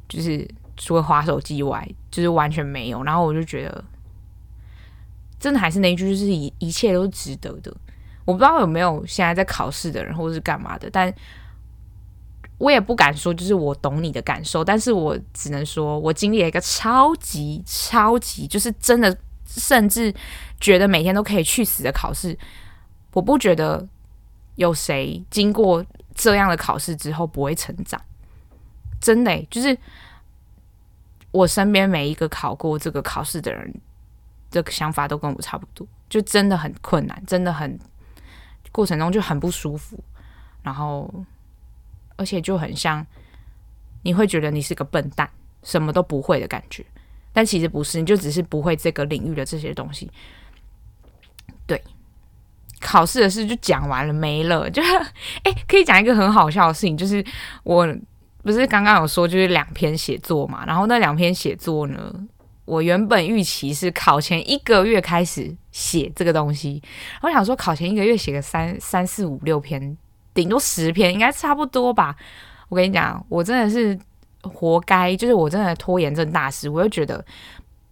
[0.07, 0.47] 就是
[0.77, 3.01] 除了滑手机以外，就是完全没有。
[3.03, 3.83] 然后我就觉得。
[5.41, 7.75] 真的还是那一句，就是一一切都值得的。
[8.23, 11.11] 我不知道有没有现在在考试的人，或者是干嘛的，但
[12.59, 14.63] 我也不敢说，就是我懂你的感受。
[14.63, 20.13] 但是我只能说，我经历了一个超级超级，就是真的，甚至
[20.59, 22.37] 觉得每天都可以去死的考试。
[23.13, 23.85] 我不觉得
[24.57, 27.99] 有谁经过这样的考试之后不会成长。
[29.01, 29.75] 真的，就是
[31.31, 33.73] 我身边每一个考过这个考试的人。
[34.51, 37.79] 这个想法都跟我差不多，就真的很困难，真的很
[38.71, 39.97] 过程中就很不舒服，
[40.61, 41.09] 然后
[42.17, 43.03] 而且就很像
[44.03, 45.29] 你会觉得你是个笨蛋，
[45.63, 46.85] 什么都不会的感觉，
[47.31, 50.11] 但其实不是，你就只是不会这个领域的这些东西。
[51.65, 51.81] 对，
[52.81, 54.69] 考试的事就讲完了，没了。
[54.69, 54.81] 就
[55.43, 57.25] 哎，可以讲一个很好笑的事情，就是
[57.63, 57.87] 我
[58.43, 62.13] 不是刚刚有说就是两篇写作嘛，然后那两篇写作呢。
[62.71, 66.81] 我原本预期是考前一个月开始写这个东西，
[67.21, 69.97] 我想说考前一个月写个三三四五六篇，
[70.33, 72.15] 顶多十篇应该差不多吧。
[72.69, 73.99] 我跟你讲，我真的是
[74.43, 76.69] 活该，就是我真的拖延症大师。
[76.69, 77.21] 我就觉得，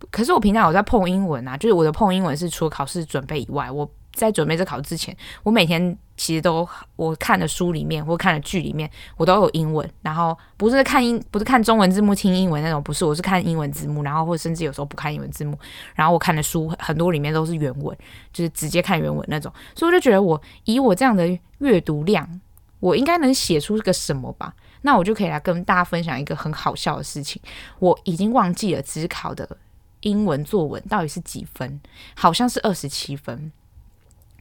[0.09, 3.91] 可是我平常我在碰英文啊，就是我的碰英文是除了考试准备以外，我。
[4.19, 9.89] 在准备这考试之前，我每天其实都我看的书里面或看的剧里面，我都有英文。
[10.01, 15.57] 然后不是看英，不是看中文字幕听英文那种，不是，我是看英文字幕，然后或者甚至有时候不看英文字幕。
[15.95, 17.97] 然后我看的书很多里面都是原文，
[18.33, 19.51] 就是直接看原文那种。
[19.73, 21.25] 所以我就觉得，我以我这样的
[21.59, 22.41] 阅读量，
[22.81, 24.53] 我应该能写出个什么吧？
[24.81, 27.41] 那我就可以来跟大家分享一个很好笑的事情。
[27.79, 29.57] 我已经忘记了指考的
[30.01, 31.81] 英文作文到底是几分？
[32.15, 33.51] 好像是二十七分。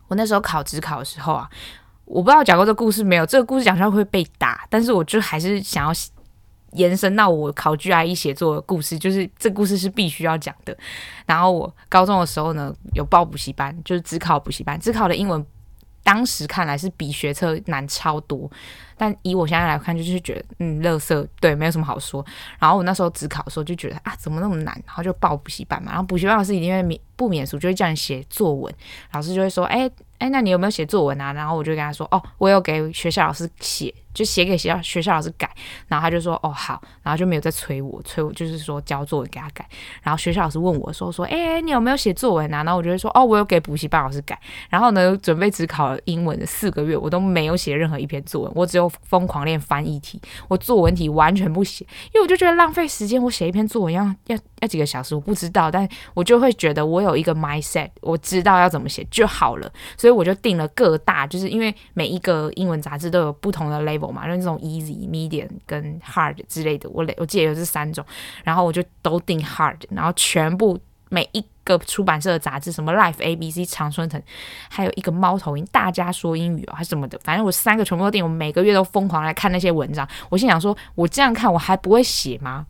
[0.09, 1.49] 我那时候考职考的时候啊，
[2.05, 3.25] 我不知道讲过这个故事没有？
[3.25, 5.93] 这个故事讲出来会被打，但是我就还是想要
[6.73, 10.77] 延伸到我考 GRE 写作的故事，就是这故事是必须要讲的。
[11.27, 15.45] 然后我高中的时候呢，有报补习班，就是只考补习班，只考的英文。
[16.09, 18.51] 当时看来是比学车难超多，
[18.97, 22.25] 但以我现在来看，就是觉得嗯，乐色，对，没有什么好说。
[22.59, 24.73] 然后我那时候只考的时候就觉得啊，怎么那么难？
[24.87, 25.93] 然后就报补习班嘛。
[25.93, 28.75] 然后补习班老师一定会免不免俗，就会叫你写作文。
[29.13, 31.31] 老师就会说，哎哎，那你有没有写作文啊？
[31.35, 33.95] 然后我就跟他说，哦，我有给学校老师写。
[34.19, 35.49] 就写给学校学校老师改，
[35.87, 39.65] 然后他就说哦好，然后就没有再催我，催我就是说交作文给他改。
[40.03, 42.65] 然后学校老师问我说说，哎，你有没有写作文啊？
[42.65, 44.37] 然后我就会说哦，我有给补习班老师改。
[44.69, 53.23] 然后呢，准备只考英文的四个月，我都没有写任何一篇作文，我只有疯狂练翻译题，我作文题完全不写，因为我就觉得浪费时间。
[53.23, 59.71] 我写一篇作文要要要几个小时，我不知道，但我就会觉得我有一个 mindset，我知道要怎么写就好了。
[59.97, 64.08] 所以我就定了各大，就是因为每一个英文杂志都有不同的 level。
[64.11, 68.05] 嘛，那种 easy、medium 跟 hard 之类的，我我记得有这三种，
[68.45, 70.79] 然后我就都订 hard，然后全部
[71.11, 74.23] 每一个出版社的杂志，什么 Life、ABC、长春藤，
[74.69, 80.07] 还有一个猫头鹰，大家说英语哦，还是什么的，反正我三个全部都订，我每个月都疯狂来看那些文章。
[80.29, 82.67] 我心想说，我这样看我还不会写吗？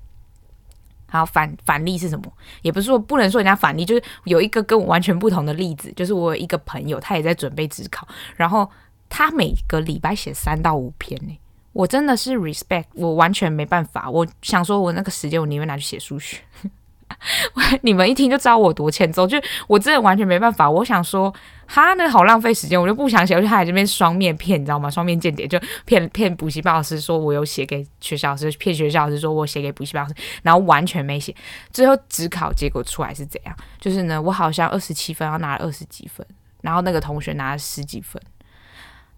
[1.10, 2.32] 好，反反例是什么？
[2.62, 8.70] 也不是说不能说人家反例，就是有一个跟我完全不同的例子，就是我有一个朋友，他也在准备自考，然后。
[9.08, 11.38] 他每个礼拜写三到五篇呢，
[11.72, 14.10] 我真的是 respect，我完全没办法。
[14.10, 16.38] 我想说，我那个时间我宁愿拿去写数学。
[17.82, 20.70] 你们一听就知道我多欠揍，就我真的完全没办法。
[20.70, 21.34] 我想说，
[21.66, 23.34] 哈，那好浪费时间，我就不想写。
[23.34, 24.90] 我就还这边双面骗，你知道吗？
[24.90, 31.34] 双面间谍，就骗骗补习班老师说我有写给学校老师，骗学校老师说我写给补习班老师，然后完全没写。
[31.72, 33.56] 最后只考结果出来是怎样？
[33.80, 36.24] 就是呢，我好像二十七分，然后拿了二十几分，
[36.60, 38.20] 然后那个同学拿了十几分。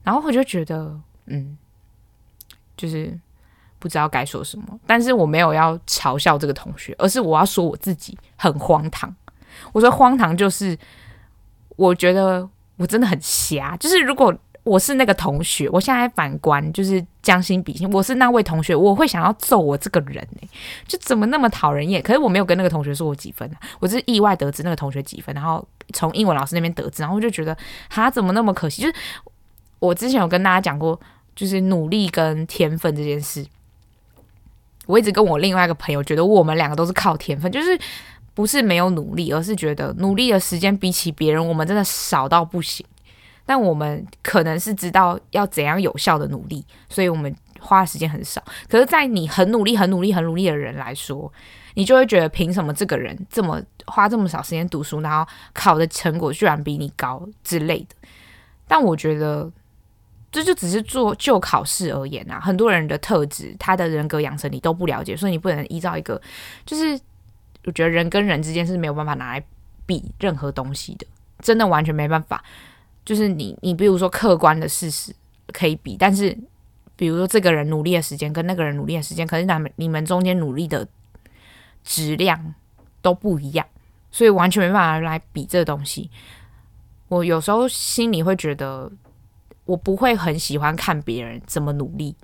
[0.03, 1.57] 然后我就觉得，嗯，
[2.77, 3.19] 就是
[3.79, 4.81] 不知道该说什么。
[4.87, 9.15] 但是我没有要嘲笑这个同学，而是我要说我自己很荒唐。
[9.73, 10.77] 我说荒唐就是，
[11.77, 13.77] 我觉得我真的很瞎。
[13.77, 20.49] 就是如果我是那个同学，我现在反观，就是将心比心，我是那位同学，我会想要揍我这个人呢。
[20.87, 22.03] 就怎么那么讨人厌？
[22.03, 27.55] 可是我没有跟那个同学说我几分啊，我是意外得知那个同学几分，然后从英文老师那边得知，然后我就觉得
[27.91, 28.95] 他怎么那么可惜，就是。
[29.81, 30.99] 我之前有跟大家讲过，
[31.35, 33.45] 就是努力跟天分这件事。
[34.87, 37.79] 我一直跟我另外一个朋友觉得，我们两个都是靠天分，就是
[38.35, 42.85] 不是没有努力，而是觉得努力的时间比起别人，我们真的少到不行。
[43.47, 48.43] 但我们可能是知道要怎样有效的努力，所以我们花的时间很少。
[48.69, 51.33] 可是，在你很努力、很努力、很努力的人来说，
[51.75, 57.95] 你就会觉得，凭什么这个人这么花这么少时间读书，然后考的成果居然比你高之类的？
[58.67, 59.51] 但我觉得。
[60.33, 66.21] 这就只是做就考试而言啊，很多人的特质，他的人格养成你都不了解，所以你不能依照一个，
[66.65, 66.99] 就是
[67.65, 69.45] 我觉得人跟人之间是没有办法拿来
[69.87, 71.07] 比任何东西的，
[71.41, 72.45] 真的完全没办法。
[73.05, 75.13] 就是你，你比如说客观的事实
[75.53, 76.39] 可以比，但是
[76.95, 80.87] 比如说这个人努力的时间跟那个人努力的时间，可是他们你们中间努力的
[81.83, 82.55] 质量
[83.03, 83.67] 都不一样，
[84.13, 86.09] 所以完全没办法来比这东西。
[87.09, 88.93] 我有时候心里会觉得。
[89.71, 92.17] 我不会很喜欢看别人怎么努力，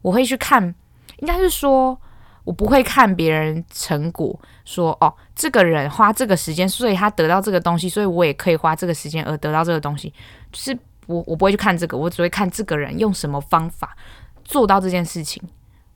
[0.00, 0.74] 我会去看，
[1.18, 2.00] 应该是说，
[2.44, 10.08] 我不会看别人成果，说哦，这个人花这个时间，所以他得到这个东西，所以我也可以花这个时间而得到这个东西。
[10.50, 13.94] 就是我我不会去看这个，我只会看这个人用什么方法
[14.42, 15.42] 做到这件事情，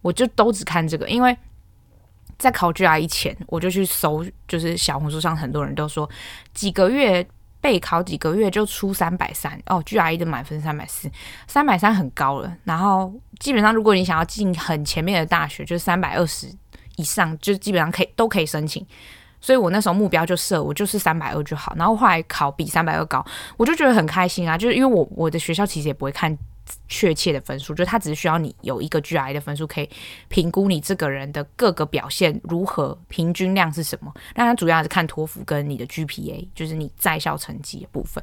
[0.03, 1.09] 我就都只看这个。
[1.09, 1.35] 因为
[2.37, 6.07] 在考 GRE 前，我就去搜，就是小红书上很多人都说
[6.53, 7.27] 几个月。
[7.63, 11.11] 备考几个月就出三百三哦，GRE 的满分三百四，
[11.47, 12.55] 三百三很高了。
[12.65, 16.47] 然后基本上，如果你想要进很前面的大学，就是三百二十
[16.97, 18.87] 以上，就基本上可以都可以申请。
[19.41, 21.73] 所以我那时候目标就设我就是三百二就好。
[21.77, 23.25] 然后后来考比三百二高，
[23.57, 26.37] 我就觉得很开心啊，就是因为我我的学校其实也不会看。
[26.89, 29.91] 确切的分数，就他只是需要你有一个 G I 的分数，可以
[30.29, 34.13] 评估你这个人的各个表现如何，平均量是什么。
[34.35, 38.23] 那他主要是看托福跟你的 GPA，就是你在校成绩的部分。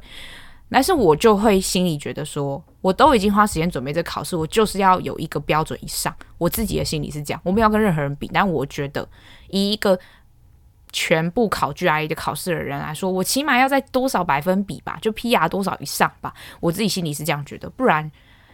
[0.72, 6.14] 但是我就会心里觉得说，我都已经花时间准备这考试，我就是要有一个标准以上。
[6.38, 9.06] 我自己的心里是这样，我没有跟任何人比，但我觉得
[9.48, 9.98] 以一个
[10.92, 16.32] 全部考 G I 的考试的人来说，我起码要在多少百分比吧，就 PR 多少以上吧。
[16.60, 18.10] 我自己心里是这样觉得，不然。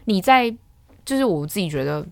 [0.06, 0.50] 你在，
[1.04, 2.04] 就是我自己觉得，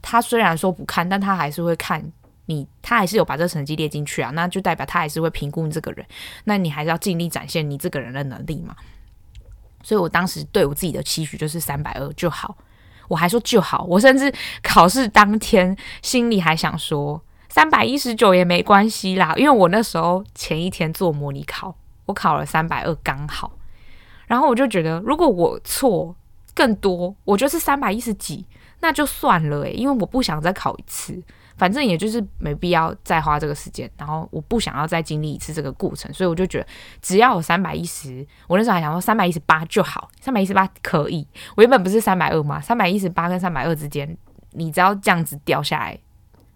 [0.00, 2.04] 他虽然说不看，但他还是会看
[2.46, 6.04] 你他还是有把这成绩列进去啊，那就代表他还是会评估你这个人，
[6.44, 8.76] 那你还是要尽力展现你这个人的能力嘛。
[9.82, 12.56] 所以我当时对我自己的期许就是三百二就好，
[13.08, 21.74] 我还说就好，我甚至考试当天心里还想说三百一十九也没关系啦，因为我那时候前一天做模拟考，
[22.06, 23.52] 我考了三百二刚好，
[24.26, 26.14] 然后我就觉得如果我错
[26.54, 28.46] 更多，我觉得是三百一十几，
[28.80, 31.22] 那就算了诶、因为我不想再考一次。
[31.54, 36.66] 反正也就是没必要再花这个时间，然后我不想要再经历一次这个过程，所以我就觉得
[37.00, 41.24] 只要有三百一十，我那时候还想说三百一十八就好，三百一十八可以。
[41.54, 42.58] 我原本不是三百二吗？
[42.60, 44.16] 三百一十八跟三百二之间，
[44.52, 45.96] 你只要这样子掉下来，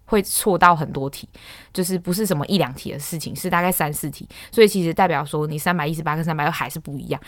[0.06, 1.28] 会错到很多题，
[1.72, 7.20] 就是不是什么一两题的事情，是大概三四题，所以其实代表说你三百一十八跟三百二还是不一样。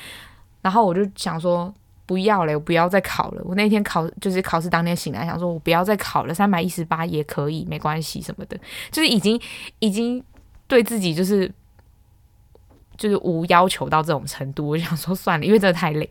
[0.62, 1.72] 然后我就想说。
[2.08, 3.42] 不要了，我不要再考了。
[3.44, 8.58] 我那天考就是考试当天醒来，想说我不要再考了，三百一十八也可以，没关系什么的，
[8.90, 9.38] 就是已经
[9.80, 10.24] 已经
[10.66, 11.52] 对自己就是
[12.96, 14.68] 就是无要求到这种程度。
[14.68, 16.10] 我想说算了，因为真的太累。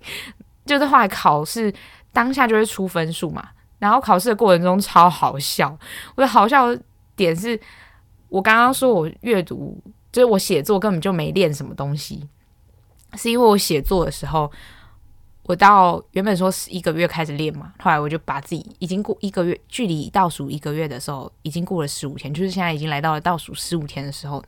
[0.67, 1.73] 就是后来考试
[2.13, 5.75] 当下就会出分数嘛，然后考试的过程中超好笑。
[6.15, 6.67] 我的好笑
[7.15, 7.59] 点是
[8.29, 9.75] 我刚刚说我阅读
[10.11, 12.29] 就是我写作根本就没练什么东西，
[13.15, 14.51] 是因为我写作的时候。
[15.47, 24.43] 我到原本说是一个月开始练嘛，后来我就把自己已经过一个月，距离倒数一个月的时候，已经过了十五天，就是现在已经来到了倒数十五天的时候，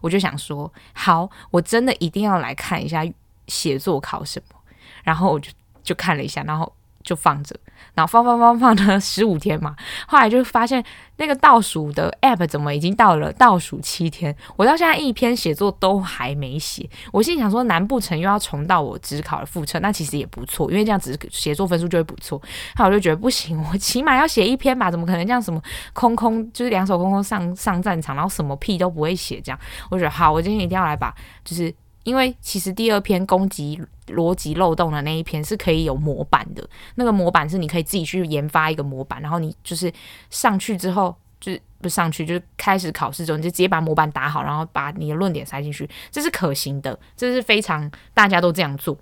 [0.00, 3.04] 我就想说，好，我真的一定要来看一下
[3.48, 4.58] 写作考什么，
[5.02, 5.50] 然后我就
[5.82, 6.72] 就看了一下，然后
[7.04, 7.54] 就放着。
[7.94, 9.76] 然后放放放放了十五天嘛，
[10.08, 10.82] 后来就发现
[11.16, 16.88] 那个倒数的 app 怎么已经到了倒数七天，我到现在一篇写作都还没写。
[17.12, 19.78] 我心里想说，难不成又要重到我只考的复测？
[19.80, 22.38] 那其实也不错，因为这样子写作分数就会不错。
[22.74, 25.60] 后来我就觉得不行，我起码要写一篇吧，怎么可能这样什么
[25.92, 29.58] 空空就是两手空空上上战场，然后什么屁都不会写这样？
[29.90, 31.72] 我觉得好，我今天一定要来把就是。
[32.04, 39.92] 因为其实第二篇攻击逻辑漏洞的那一篇是可以有模板的，那个模板是你可以自己去研发一个模板，然后你就是
[40.30, 48.96] 上去之后，就是不上去，就是开始考试之后，你就直接把模板打好，然后把你的论点塞进去，这是可行的，这是非常大家都这样做。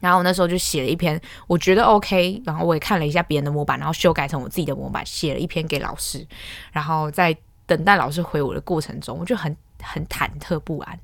[0.00, 6.26] 然后我那时候就写了一篇，我觉得 OK，然后我也看了一下别人的模板，然后修改成我自己的模板，写了一篇给老师，
[6.72, 7.36] 然后在
[7.66, 10.98] 等待老师回我的过程中，我就很很忐忑不安。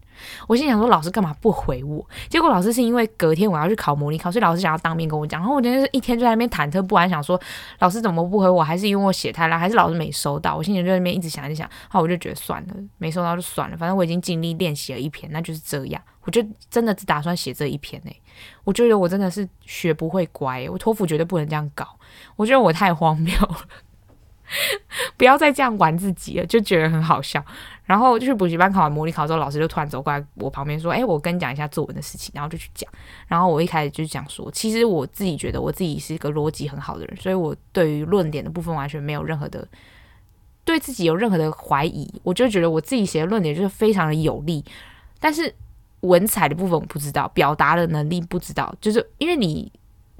[0.46, 2.04] 我心想说，老师干嘛不回我？
[2.28, 5.40] 结果老师是因为隔天我要去考模拟考，所以老师想要当面跟我讲。
[5.40, 7.40] 然后我今天是一天就在那边忐忑不安，想说
[7.78, 8.62] 老师怎么不回我？
[8.62, 9.58] 还是因为我写太烂？
[9.58, 10.56] 还是老师没收到？
[10.56, 11.68] 我心里就在那边一直想，一直想。
[11.88, 16.02] 后我就觉得算了，没收到就算了，反正我已经尽力练习了一篇，那就是这样。
[16.22, 18.22] 我就真的只打算写这一篇诶、欸。
[18.64, 21.98] 我觉得我真的是学不会乖、我托福绝对不能这样搞。
[22.36, 23.56] 我觉得我太荒谬了。
[25.16, 27.42] 不要再这样玩自己了，就觉得很好笑。
[27.88, 32.86] 然后就去补习班考完模拟考之后，老师就突然走过来我旁边说：“哎，我跟你讲一下作文的事情。”然后就去讲。
[33.26, 39.66] 然后我一开始就讲说，其实我自己觉得我自己是一个逻辑很好的人，所以我对于论点的部分完全没有任何的
[40.64, 42.06] 对自己有任何的怀疑。
[42.22, 44.62] 我就觉得我自己写的论点就是非常的有力，
[45.18, 45.54] 但是
[46.00, 49.72] 文采的部分我不知道，表达的能力不知道，就是因为你。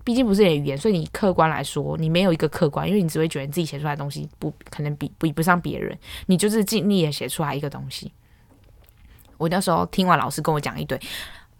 [0.09, 5.95] 毕竟不是你的语言，所以你客观来说，你没有一个客观，因为你只会觉得自己写出来的东西不可能比比不上别人，
[6.25, 8.11] 你就是尽力的写出来一个东西。
[9.37, 10.99] 我那时候听完老师跟我讲一堆。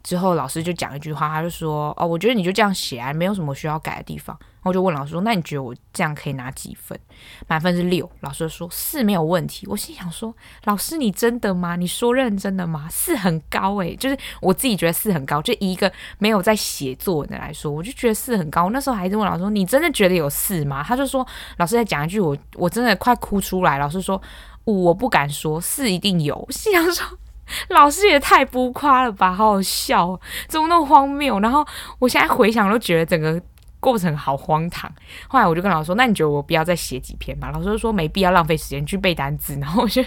[0.09, 6.99] 之后老师就讲一句话，他就说：“哦，我觉得你就这样写啊，没有什么需要改的地方。”然后我就问老师说：“那你觉得我这样可以拿几分？”
[7.47, 8.11] 满分是六。
[8.21, 10.35] 老师说：“四没有问题。”我心想说
[10.65, 11.77] ：“老师，你真的吗？
[11.77, 12.89] 你说认真的吗？
[12.91, 15.43] 四很高诶、就是我自己觉得四很高。
[15.43, 18.71] 就一个没有在写作文的来说，我就觉得四很高。
[18.71, 21.27] 那时候还是问老师说：‘你真的觉得有四吗？’他就说
[21.59, 24.19] ：‘老师再讲一句，我我真的快哭出来。’老师说
[24.65, 27.19] ：‘五我不敢说，四一定有。’我心想说。”
[27.69, 30.19] 老师也太浮夸了吧，好好笑，
[30.49, 31.41] 怎么那么荒谬？
[31.41, 31.67] 然后
[31.99, 33.41] 我现在回想都觉得整个
[33.81, 34.91] 过程好荒唐。
[35.29, 40.03] 后来我就跟老师说：“那你觉得我不要再写几篇吧？”老师就说：“没必要浪费时间去背单词。”然后我就。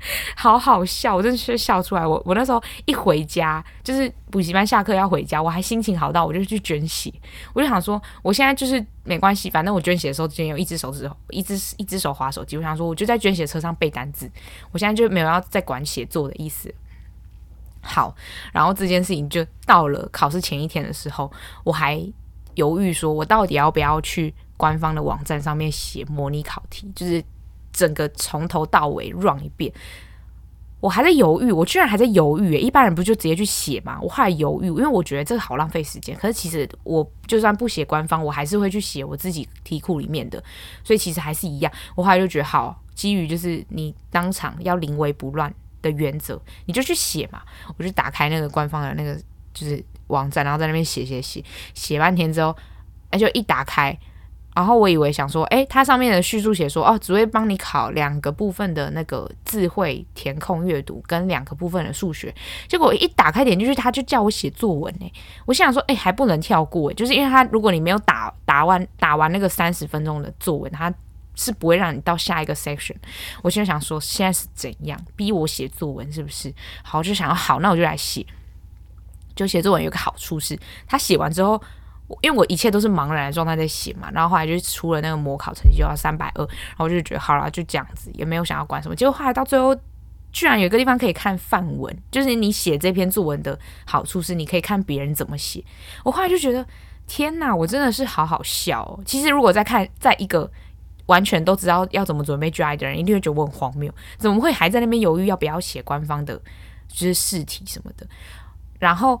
[0.34, 2.06] 好好笑，我真的是笑出来。
[2.06, 7.12] 我我那时候一回家，就是补习班下课要回家，我还心情好到我就去捐血。
[7.52, 12.56] 我就想说，我现在就是没关系，反正我捐血的时候之前有一只手指，一只一只手划手机。
[12.56, 14.30] 我想说，我就在捐血车上背单字。
[14.72, 16.74] 我现在就没有要再管写作的意思。
[17.82, 18.14] 好，
[18.52, 21.30] 然后这件事情就到了考试前一天的时候，
[21.64, 22.02] 我还
[22.54, 27.22] 犹豫说，我到底要不要去官方的网站上面写模拟考题，就是。
[27.72, 29.72] 整个从头到尾 run 一遍，
[30.80, 32.56] 我还在犹豫，我居然还在犹豫。
[32.56, 33.98] 一般人不就直接去写吗？
[34.00, 36.16] 我后来犹豫，因为我觉得这个好浪费时间。
[36.16, 40.42] 可是其实我就算不写官方，我还是会去写我自己题库里面的，
[40.82, 41.72] 所以其实还是一样。
[41.94, 45.52] 我后来就觉得，好，基于就是你当场要临危不乱
[45.82, 47.42] 的原则，你就去写嘛。
[47.76, 49.14] 我就打开那个官方的那个
[49.52, 51.44] 就是网站，然后在那边写写写，
[51.74, 52.56] 写半天之后，
[53.10, 53.96] 那就一打开。
[54.60, 62.34] 然后我以为想说，诶，它上面的叙述写说，哦，只会帮你考两个部分的那个智慧填空阅读跟两个部分的数学。
[62.68, 65.10] 结果一打开点进去，他就叫我写作文诶，
[65.46, 70.92] 我想说，诶，还不能跳过诶，就是因为他如果你没有打打完打完那个三十分钟的作文，他
[71.34, 72.96] 是不会让你到下一个 section。
[73.40, 76.52] 我现在想说，现在是怎样逼我写作文是不是？
[76.82, 78.26] 好，就想要好，那我就来写。
[79.34, 81.58] 就写作文有个好处是，他写完之后。
[82.22, 88.96] 因为我一切都是茫然的状态在写嘛，然后后来就出了那个模考成绩就要三百二，然后我就觉得好了，就这样子，也没有想要管什么。
[88.96, 89.74] 结果后来到最后，
[90.32, 95.64] 居然有一个地方可以看范文，就是你写这篇作文的好处是你可以看别人怎么写。
[96.04, 96.66] 我后来就觉得
[97.06, 99.00] 天哪，我真的是好好笑哦。
[99.04, 100.50] 其实如果再看在一个
[101.06, 106.36] 完全都知道要怎么准备 GRE 的人，一定会觉得我很荒谬，怎么会还在那边犹豫要不要写官方的，
[106.88, 108.06] 就是试题什么的。
[108.78, 109.20] 然后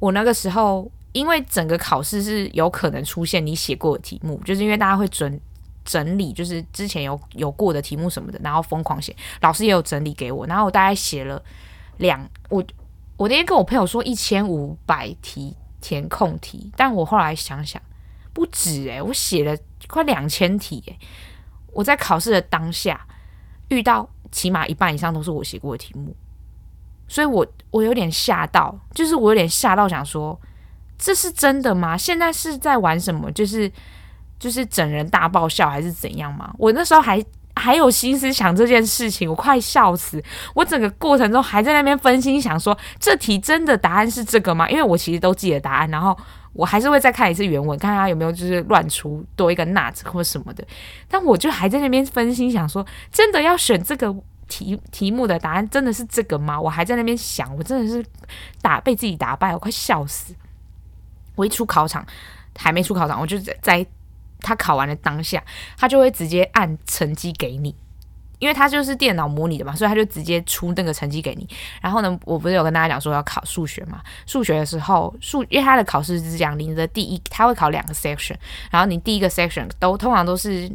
[0.00, 0.90] 我那个时候。
[1.16, 5.40] 因为整个考试是有可能出现你写过的题目，就是因为大家会准
[5.82, 9.16] 整理，就是之前有有过的题目什么的，然后疯狂写。
[9.40, 11.42] 老师也有整理给我，然后我大概写了
[11.96, 12.62] 两，我
[13.16, 17.80] 我那天跟我朋友说一千五百题填空题，但我后来想想
[18.34, 19.56] 不止诶、我写了
[19.88, 20.98] 快两千题诶、
[21.72, 23.06] 我在考试的当下
[23.68, 26.14] 遇到起码一半以上都是我写过的题目，
[27.08, 30.38] 所以我我有点吓到，就是我有点吓到，想说。
[30.98, 31.96] 这是真的吗？
[31.96, 33.30] 现在是在玩什么？
[33.32, 33.70] 就是
[34.38, 36.52] 就是整人大爆笑还是怎样吗？
[36.58, 37.22] 我那时候还
[37.54, 40.22] 还有心思想这件事情，我快笑死！
[40.54, 44.68] 我整个过程中还在那边分心想说，这题真的答案是这个吗？
[44.68, 46.16] 因为我其实都记得答案，然后
[46.52, 50.62] 我还是会再看一次原文，看他有没有就是乱出多一个 not 或什么的。
[51.08, 54.14] 但我就还在那边分心想说，真的要选这个
[54.48, 56.60] 题题目的答案真的是这个吗？
[56.60, 58.04] 我还在那边想，我真的是
[58.60, 60.34] 打被自己打败，我快笑死！
[61.36, 62.04] 我一出考场，
[62.56, 63.86] 还没出考场，我就在在
[64.40, 65.40] 他考完的当下，
[65.78, 67.72] 他就会直接按成绩给你，
[68.40, 71.48] 因为他就是电脑模拟的嘛，所以他就直接出那个成绩给你。
[71.80, 74.02] 然后呢，我不是有跟大家讲说要考数学嘛？
[74.26, 78.34] 数学的时候，数因为他的考试是这样，你的第一他会考两个 section，
[78.70, 80.70] 然后你第一个 section 都通常都是。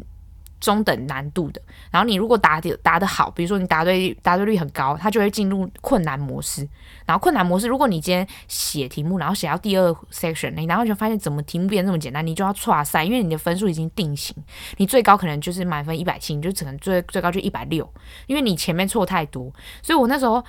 [0.62, 1.60] 中等难度的，
[1.90, 6.66] 然后你如果答的答得好，比如说你答对答对率很高，它就会进入困难模式。
[7.04, 14.36] 然后困难模式，如果你今天写题目，然后写到第二 section，你然后就发现怎么题目变得这么简单，你就要剉赛，因为你的分数已经定型，
[14.76, 17.92] 你最高可能就是满分一百七，你就只能最最高就一百六，
[18.28, 19.52] 因为你前面错太多。
[19.82, 20.42] 所以我那时候。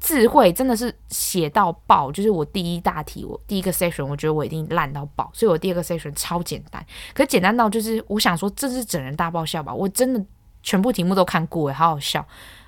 [0.00, 10.24] 智慧真的是写到爆，就是我第一大题，我第一个 section，我觉得我一定烂到爆，所以我第二个 section 超简单，可简单到就是我想说这是整人大爆笑吧，我真的
[10.62, 12.20] 全部题目都看过诶，好好笑，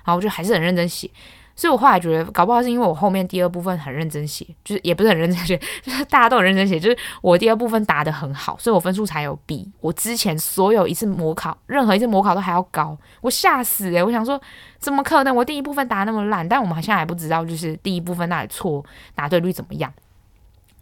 [0.03, 1.09] 然后我就还是很认真写。
[1.55, 12.97] 所以我后来觉得，搞不好是因为我后面第二部分很认真写，就是也不是很认真写， 就是大家都很认真写，就是我第二部分答得很好，所以我分数才有比我之前所有一次模考，任何一次模考都还要高。
[13.21, 14.41] 我吓死诶、我想说
[14.79, 15.35] 怎么可能？
[15.35, 18.83] 我第一部分答那么烂，但我们好像还不知道，就是第一部分那里错
[19.13, 19.93] 答对率怎么样。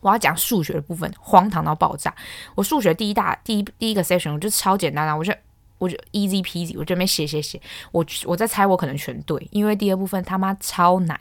[0.01, 2.13] 我要讲数学的部分，荒唐到爆炸。
[2.55, 5.33] 我数学第一大第一第一个 session 我就超简单啊，我就。
[5.79, 7.59] 我就 easy peasy，我这边写写写，
[7.91, 11.19] 我我在猜我可能全对，因为第二部分他妈超难，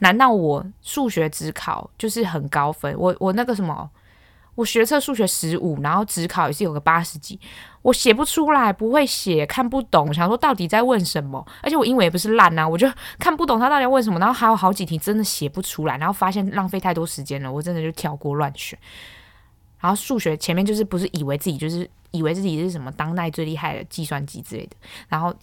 [0.00, 3.88] 难道我数学只考就是很高分，我我那个什么，
[4.56, 7.38] 我学测数学十五，然后只考也是有个八十几，
[7.82, 12.90] 我写不出来，不会写，看不懂，想说到底在问什么，而且我英文也不是烂啊，我就
[13.20, 18.76] 看不懂他到底要问什么，然后还有好几题真的写不出来，然后发现浪费太多时间了，我真的就跳过乱选，
[19.78, 21.88] 然后数学前面就是不是以为自己就是。
[22.12, 24.76] 以为自己是什么当代最厉害的计算机之类的，
[25.08, 25.34] 然后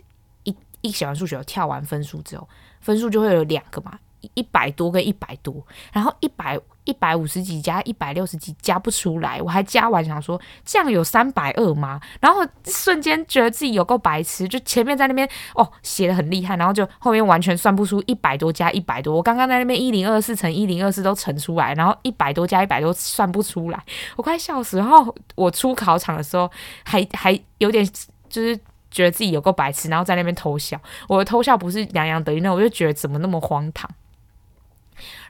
[0.44, 2.48] 一一写完数学，跳完分数之后，
[2.80, 4.00] 分数就会有两个嘛，
[4.34, 12.00] 一百多跟一百多，然后一百一百五十几加一百六十几加不出来，我还加完想说这样有三百二吗？
[12.20, 23.84] 然后瞬间觉得自己有够白痴，就前面在那边哦写的很厉害，然后就后面完全算不出一百多加一百多，我刚刚在那边一零二四乘一零二四都乘出来，然后一百多加一百多算不出来，
[24.16, 24.78] 我快笑死。
[24.78, 26.50] 然后我出考场的时候
[26.84, 27.86] 还 还有点
[28.30, 28.58] 就是
[28.90, 33.88] 觉得自己有够白痴，然后在那边偷笑，我的偷笑不是洋洋得意，那我就觉得怎么那么荒唐。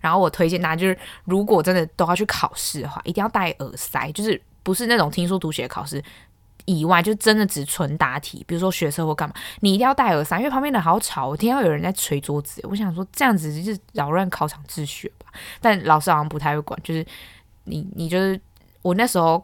[0.02, 6.04] 然后我推荐大家，就是如果真的都要去考试的话，一定要戴耳塞，就是不是那种听说读写考试，
[6.66, 12.62] 以外，就真的只纯答题，比如说学车或干嘛，你一定要戴耳塞，因为旁边的好吵，我听到有人在捶桌子。
[12.70, 15.32] 我想说这样子就是扰乱考场秩序吧。
[15.60, 17.06] 但老师好像不太会管，就是
[17.64, 18.40] 你你就是
[18.82, 19.44] 我那时候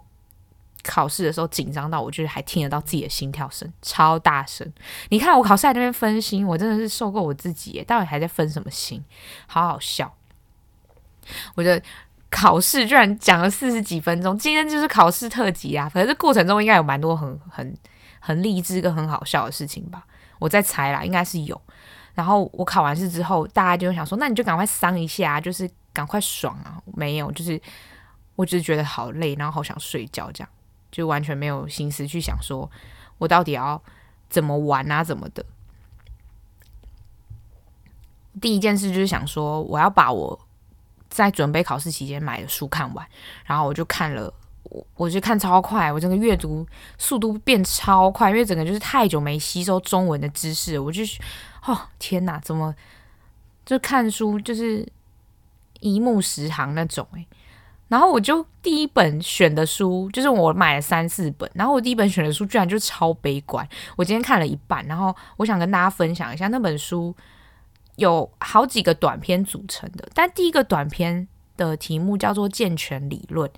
[0.83, 4.71] 考试的时候紧张到，我就是还听得到自己的心跳声，超大声。
[5.09, 9.03] 你看我考试在那边分心，我真的是受够我自己，到底还在分什么心？
[9.47, 10.13] 好好笑，
[11.55, 11.83] 我觉得。
[12.31, 15.87] 考试居然讲了四十几分钟，今天就是考试特辑啊！
[15.87, 17.77] 反正这过程中应该有蛮多很很
[18.19, 20.05] 很励志跟很好笑的事情吧，
[20.39, 21.61] 我在猜啦，应该是有。
[22.13, 26.75] 然后我考完试之后，大家就想说，那你就赶快伤一下，就是赶快爽啊！
[26.93, 27.61] 没有，就是
[28.35, 30.49] 我只是觉得好累，然后好想睡觉，这样
[30.91, 32.69] 就完全没有心思去想说
[33.17, 33.81] 我到底要
[34.29, 35.45] 怎么玩啊，怎么的。
[38.41, 40.37] 第一件事就是想说，我要把我。
[41.15, 43.07] 在准备考试期间买的书看完，
[43.45, 44.31] 然后我就看了，
[44.63, 51.01] 我我就看超快，我整个阅读速度变超快，因为整个就是太久没吸收中文的知识，我就
[51.65, 52.75] 哦天哪，怎么
[53.65, 54.85] 就看书就是
[55.79, 57.25] 一目十行那种诶，
[57.87, 67.15] 然后我就第一本选的书就是我买了三四本，然后我第一本选的书居然就超悲观，我今天看了一半，然后我想跟大家分享一下那本书。
[67.95, 73.49] 有好几个短篇组成的，但第一个短篇的题目叫做健全理论。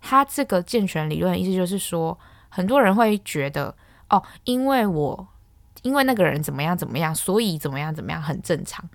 [0.00, 2.18] 它这个健全理论意思就是说，
[2.48, 3.74] 很多人会觉得，
[4.08, 5.28] 哦，因为我
[5.82, 8.88] 因为那个人怎么样怎么样，所以怎么样怎么样很正常。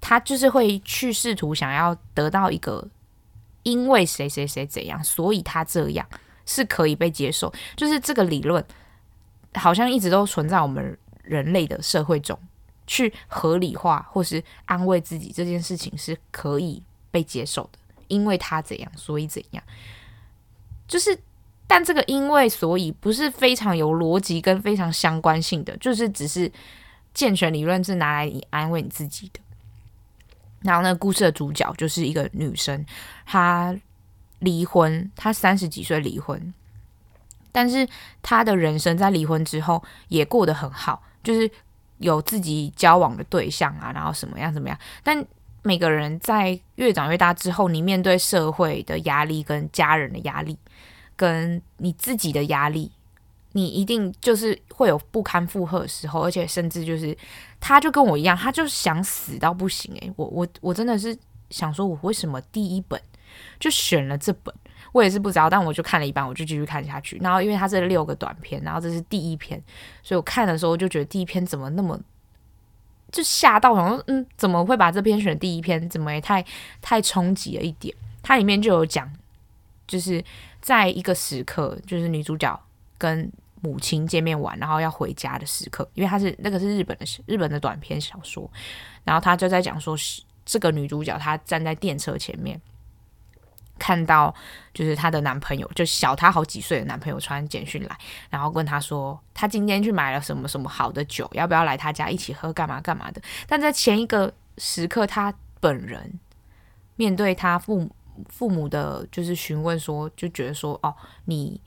[0.00, 2.88] 他就是会去试图想要得到一个，
[3.62, 6.06] 因为谁谁谁怎样，所以他这样
[6.44, 7.52] 是可以被接受。
[7.76, 8.64] 就是这个理论
[9.54, 12.38] 好像一直都存在我们人类的社会中。
[12.92, 17.78] 去合理化或是安慰自己这件事情是可以被接受的，
[18.08, 19.64] 因为他怎样，所以怎样。
[20.86, 21.18] 就是，
[21.66, 26.52] 但这个因为所以不是非常有逻辑跟非常相关性的，就是只是
[27.14, 29.40] 健全理论是拿来你安慰你自己的。
[30.60, 32.84] 然后那个故事的主角就是一个女生，
[33.24, 33.74] 她
[34.40, 36.52] 离婚，她三十几岁离婚，
[37.50, 37.88] 但是
[38.20, 41.50] 她的人生在离婚之后也过得很好，就是。
[42.02, 44.78] 有自己交往的对象啊，然后什么样怎么样？
[45.02, 45.24] 但
[45.62, 50.58] 每个人在越长越大之后，你面对社会的压力、跟家人的压力、
[51.16, 52.90] 跟你自己的压力，
[53.52, 57.16] 你一定就是会有不堪负荷的时候，而且甚至就是，
[57.60, 61.16] 他就跟我一样，他就想死到不行诶，我我我真的是
[61.50, 63.00] 想说，我为什么第一本
[63.60, 64.52] 就选了这本？
[64.92, 67.18] 我也是不知道，但我就看了一半，我就继续看下去。
[67.18, 69.60] 然后，因为它是六个短片，然后这是第一篇，
[70.02, 71.98] 所以我看的时候就觉得第一篇怎么那么
[73.10, 75.88] 就吓到，好像嗯，怎么会把这篇选第一篇？
[75.88, 76.44] 怎么也太
[76.80, 77.94] 太冲击了一点？
[78.22, 79.10] 它里面就有讲，
[79.86, 80.22] 就是
[80.60, 82.60] 在一个时刻，就是女主角
[82.98, 88.50] 跟母亲见面完，然后要回家的时刻，因为它是那个是日本的日本的短篇小说，
[89.04, 92.60] 然后他就在讲说，是这个女主角她站在电车前面。
[93.82, 94.32] 看到
[94.72, 97.98] 就是她的男朋友，就小她好几岁的男朋友传简讯来，
[98.30, 103.20] 然后问她说，她今天去买了什么什么好的酒，要不要来她家一起喝，干嘛干嘛的。
[103.48, 106.20] 但在前一个时刻，她本人
[106.94, 107.90] 面对她父母
[108.28, 111.60] 父母的，就是询问说，就觉得说，哦，你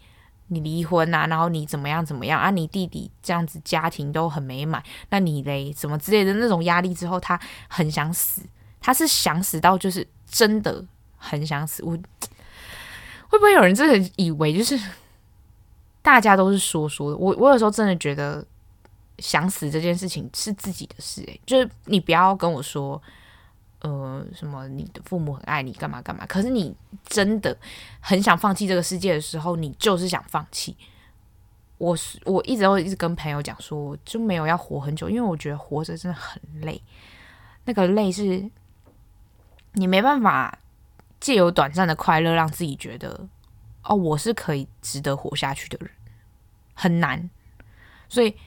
[0.47, 2.49] 你离婚啊，然后你怎么样怎么样啊？
[2.49, 7.37] 你弟弟这样子家庭都很美满，那你嘞，什么之类的那种压力之后，她
[7.67, 8.41] 很想死，
[8.79, 10.85] 她是想死到就是真的。
[11.25, 11.91] 很想死，我
[13.27, 14.79] 会不会有人真的以为就是
[16.01, 17.17] 大家都是说说的？
[17.17, 18.45] 我我有时候真的觉得
[19.17, 23.01] 想死这件事情是自己的事，诶，就是你不要跟我说，
[23.79, 26.25] 呃，什么你的父母很爱你，干嘛干嘛。
[26.27, 26.73] 可是你
[27.07, 27.57] 真的
[27.99, 30.77] 很想放弃这个世界的时候，你就是想放弃。
[31.77, 36.81] 我是我一直都一直跟朋友讲说，就没有要活很久，因为我觉得活着真的很累，
[37.65, 38.49] 那个累是
[39.73, 40.57] 你没办法。
[41.25, 43.27] 借由短暂的快乐，让自己觉得
[43.81, 45.89] 哦，我是可以值得活下去的人，
[46.75, 47.27] 很难。
[48.07, 48.37] 所以，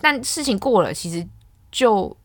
[0.00, 1.28] 但事情过了，其实
[1.70, 2.16] 就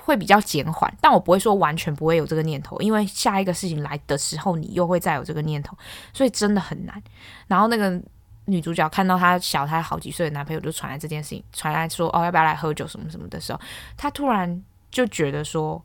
[0.00, 0.96] 会比较减缓。
[1.00, 5.76] 但我不会说完全不会有这个念头，因为下一个事情来的时候，你又会再有这个念头，
[6.12, 7.02] 所以真的很难。
[7.48, 8.00] 然后那个
[8.44, 13.60] 女主角看到她小她好几岁的男朋友就传来这件事情，传来说哦，要不要来喝酒什么什么的时候，
[13.96, 14.62] 她突然
[14.92, 15.84] 就觉得说。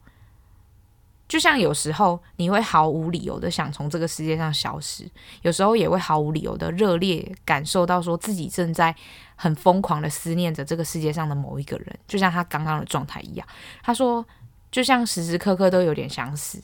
[1.33, 5.03] 就像有时候你会毫无理由的想从这个世界上消失，
[5.41, 8.95] 有时候也会毫无理由的热烈感受到说自己正在
[9.35, 13.47] 很疯狂的思念着这个世界上的某一个人，就像他刚刚的状态一样。
[13.81, 14.23] 他说，
[14.71, 16.61] 就像时时刻刻都有点想死，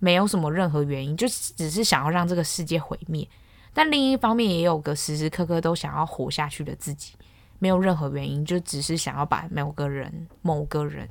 [0.00, 3.24] 没有什么任何原因，就只是想要让这个世界毁灭。
[3.72, 7.14] 但另一方面也有个时时刻刻都想要活下去的自己，
[7.60, 11.08] 没有任何原因，就只是想要把某个人、某个人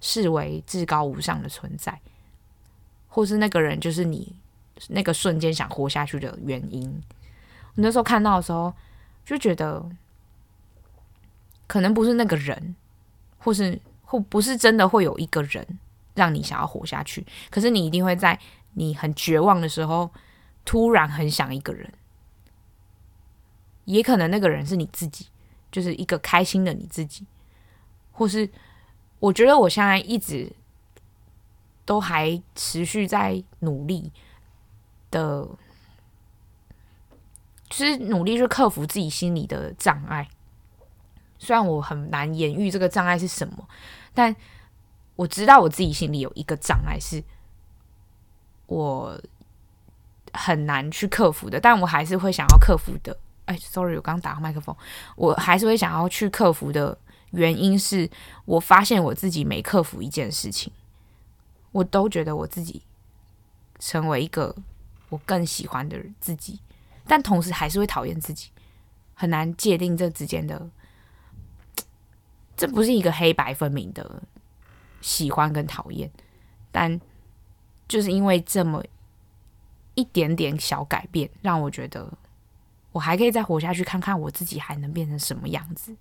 [0.00, 2.00] 视为至高无上的存在，
[3.08, 4.36] 或是那个人就是你
[4.88, 6.88] 那个瞬间想活下去的原因。
[7.74, 8.72] 我那时候看到的时候，
[9.24, 9.84] 就觉得
[11.66, 12.76] 可能不是那个人，
[13.38, 15.66] 或是或不是真的会有一个人
[16.14, 18.38] 让你想要活下去，可是你一定会在
[18.74, 20.10] 你很绝望的时候，
[20.64, 21.92] 突然很想一个人，
[23.84, 25.26] 也可能那个人是你自己，
[25.70, 27.26] 就是一个开心的你自己，
[28.12, 28.48] 或是
[29.18, 30.50] 我觉得我现在一直
[31.88, 34.12] 都还持续在努力
[35.10, 35.48] 的，
[37.70, 40.28] 就是努力去克服自己心里的障碍。
[41.38, 43.66] 虽然我很难言喻这个障碍是什么，
[44.12, 44.36] 但
[45.16, 47.24] 我知道我自己心里有一个障碍是，
[48.66, 49.18] 我
[50.34, 53.16] 很难去克服的，但我还是会想要克服的。
[53.46, 54.76] 哎，sorry，我刚打麦克风，
[55.16, 56.98] 我还是会想要去克服的
[57.30, 58.10] 原因是
[58.44, 60.70] 我发现我自己每克服一件事情，
[61.72, 62.82] 我都觉得我自己
[63.78, 64.54] 成为一个
[65.08, 66.60] 我更喜欢的自己，
[67.06, 68.50] 但同时还是会讨厌自己，
[69.14, 70.68] 很难界定这之间的。
[72.56, 74.22] 这不是一个黑白分明的
[75.00, 76.10] 喜欢跟讨厌，
[76.72, 77.00] 但
[77.86, 78.82] 就是因为这么
[79.94, 82.12] 一点点小改变，让我觉得
[82.90, 85.94] 我还可以再活下去，看看我自己还能变成什么样子。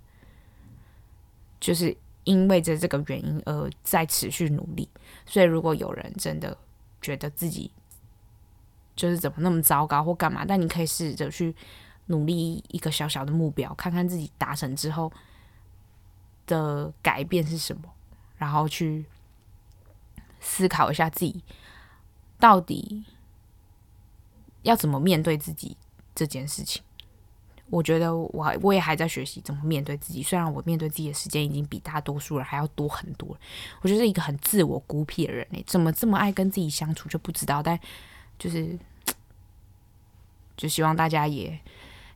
[1.60, 1.96] 就是
[2.28, 4.88] 因为着这个原因而在持续努力。
[5.26, 6.58] 所以，如果有人真的
[7.02, 7.72] 觉得自己
[8.96, 11.56] 就是怎么那么糟糕或干嘛，但你可以试着去
[12.08, 15.12] 努力一个小小的目标，看看自己达成之后。
[16.48, 17.94] 的改变是什么？
[18.38, 19.06] 然后去
[20.40, 21.44] 思考一下自己
[22.40, 23.04] 到底
[24.62, 25.76] 要怎么面对自己
[26.16, 26.82] 这件事情。
[27.70, 30.24] 我觉得我我也还在学习怎么面对自己。
[30.24, 33.38] 虽然我面对自己的时间已经比大多数人还要多很多。
[33.82, 37.62] 我就是一个很自我孤僻的人诶，怎么这么爱跟自己相处就不知道。
[37.62, 37.78] 但
[38.40, 38.78] 就是
[40.56, 41.60] 就希望大家也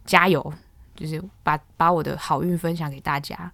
[0.06, 0.54] 加油，
[0.96, 3.52] 就是把把我的好运分享给大家。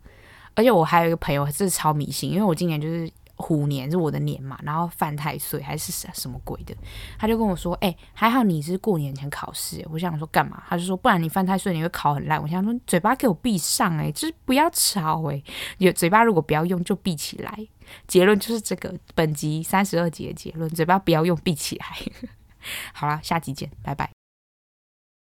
[0.54, 6.76] 而且我还有一个朋友，这是超迷信，因为我今年就是虎年是我的年嘛，然后犯太岁还是什什么鬼的，
[7.18, 10.62] 他就跟我说：“哎、还好你是过年前考试。”我想说干嘛？
[10.68, 15.42] 他就说：“不然你犯太岁你会考很烂。”我想说嘴巴给我闭上，哎，就是不要吵，哎，
[15.78, 17.68] 有嘴巴如果不要用就闭起来。
[18.06, 21.86] 结论就是这个，本集三十二集的结论，嘴巴不要用，闭起来。
[22.92, 24.17] 好啦，下集见，拜拜。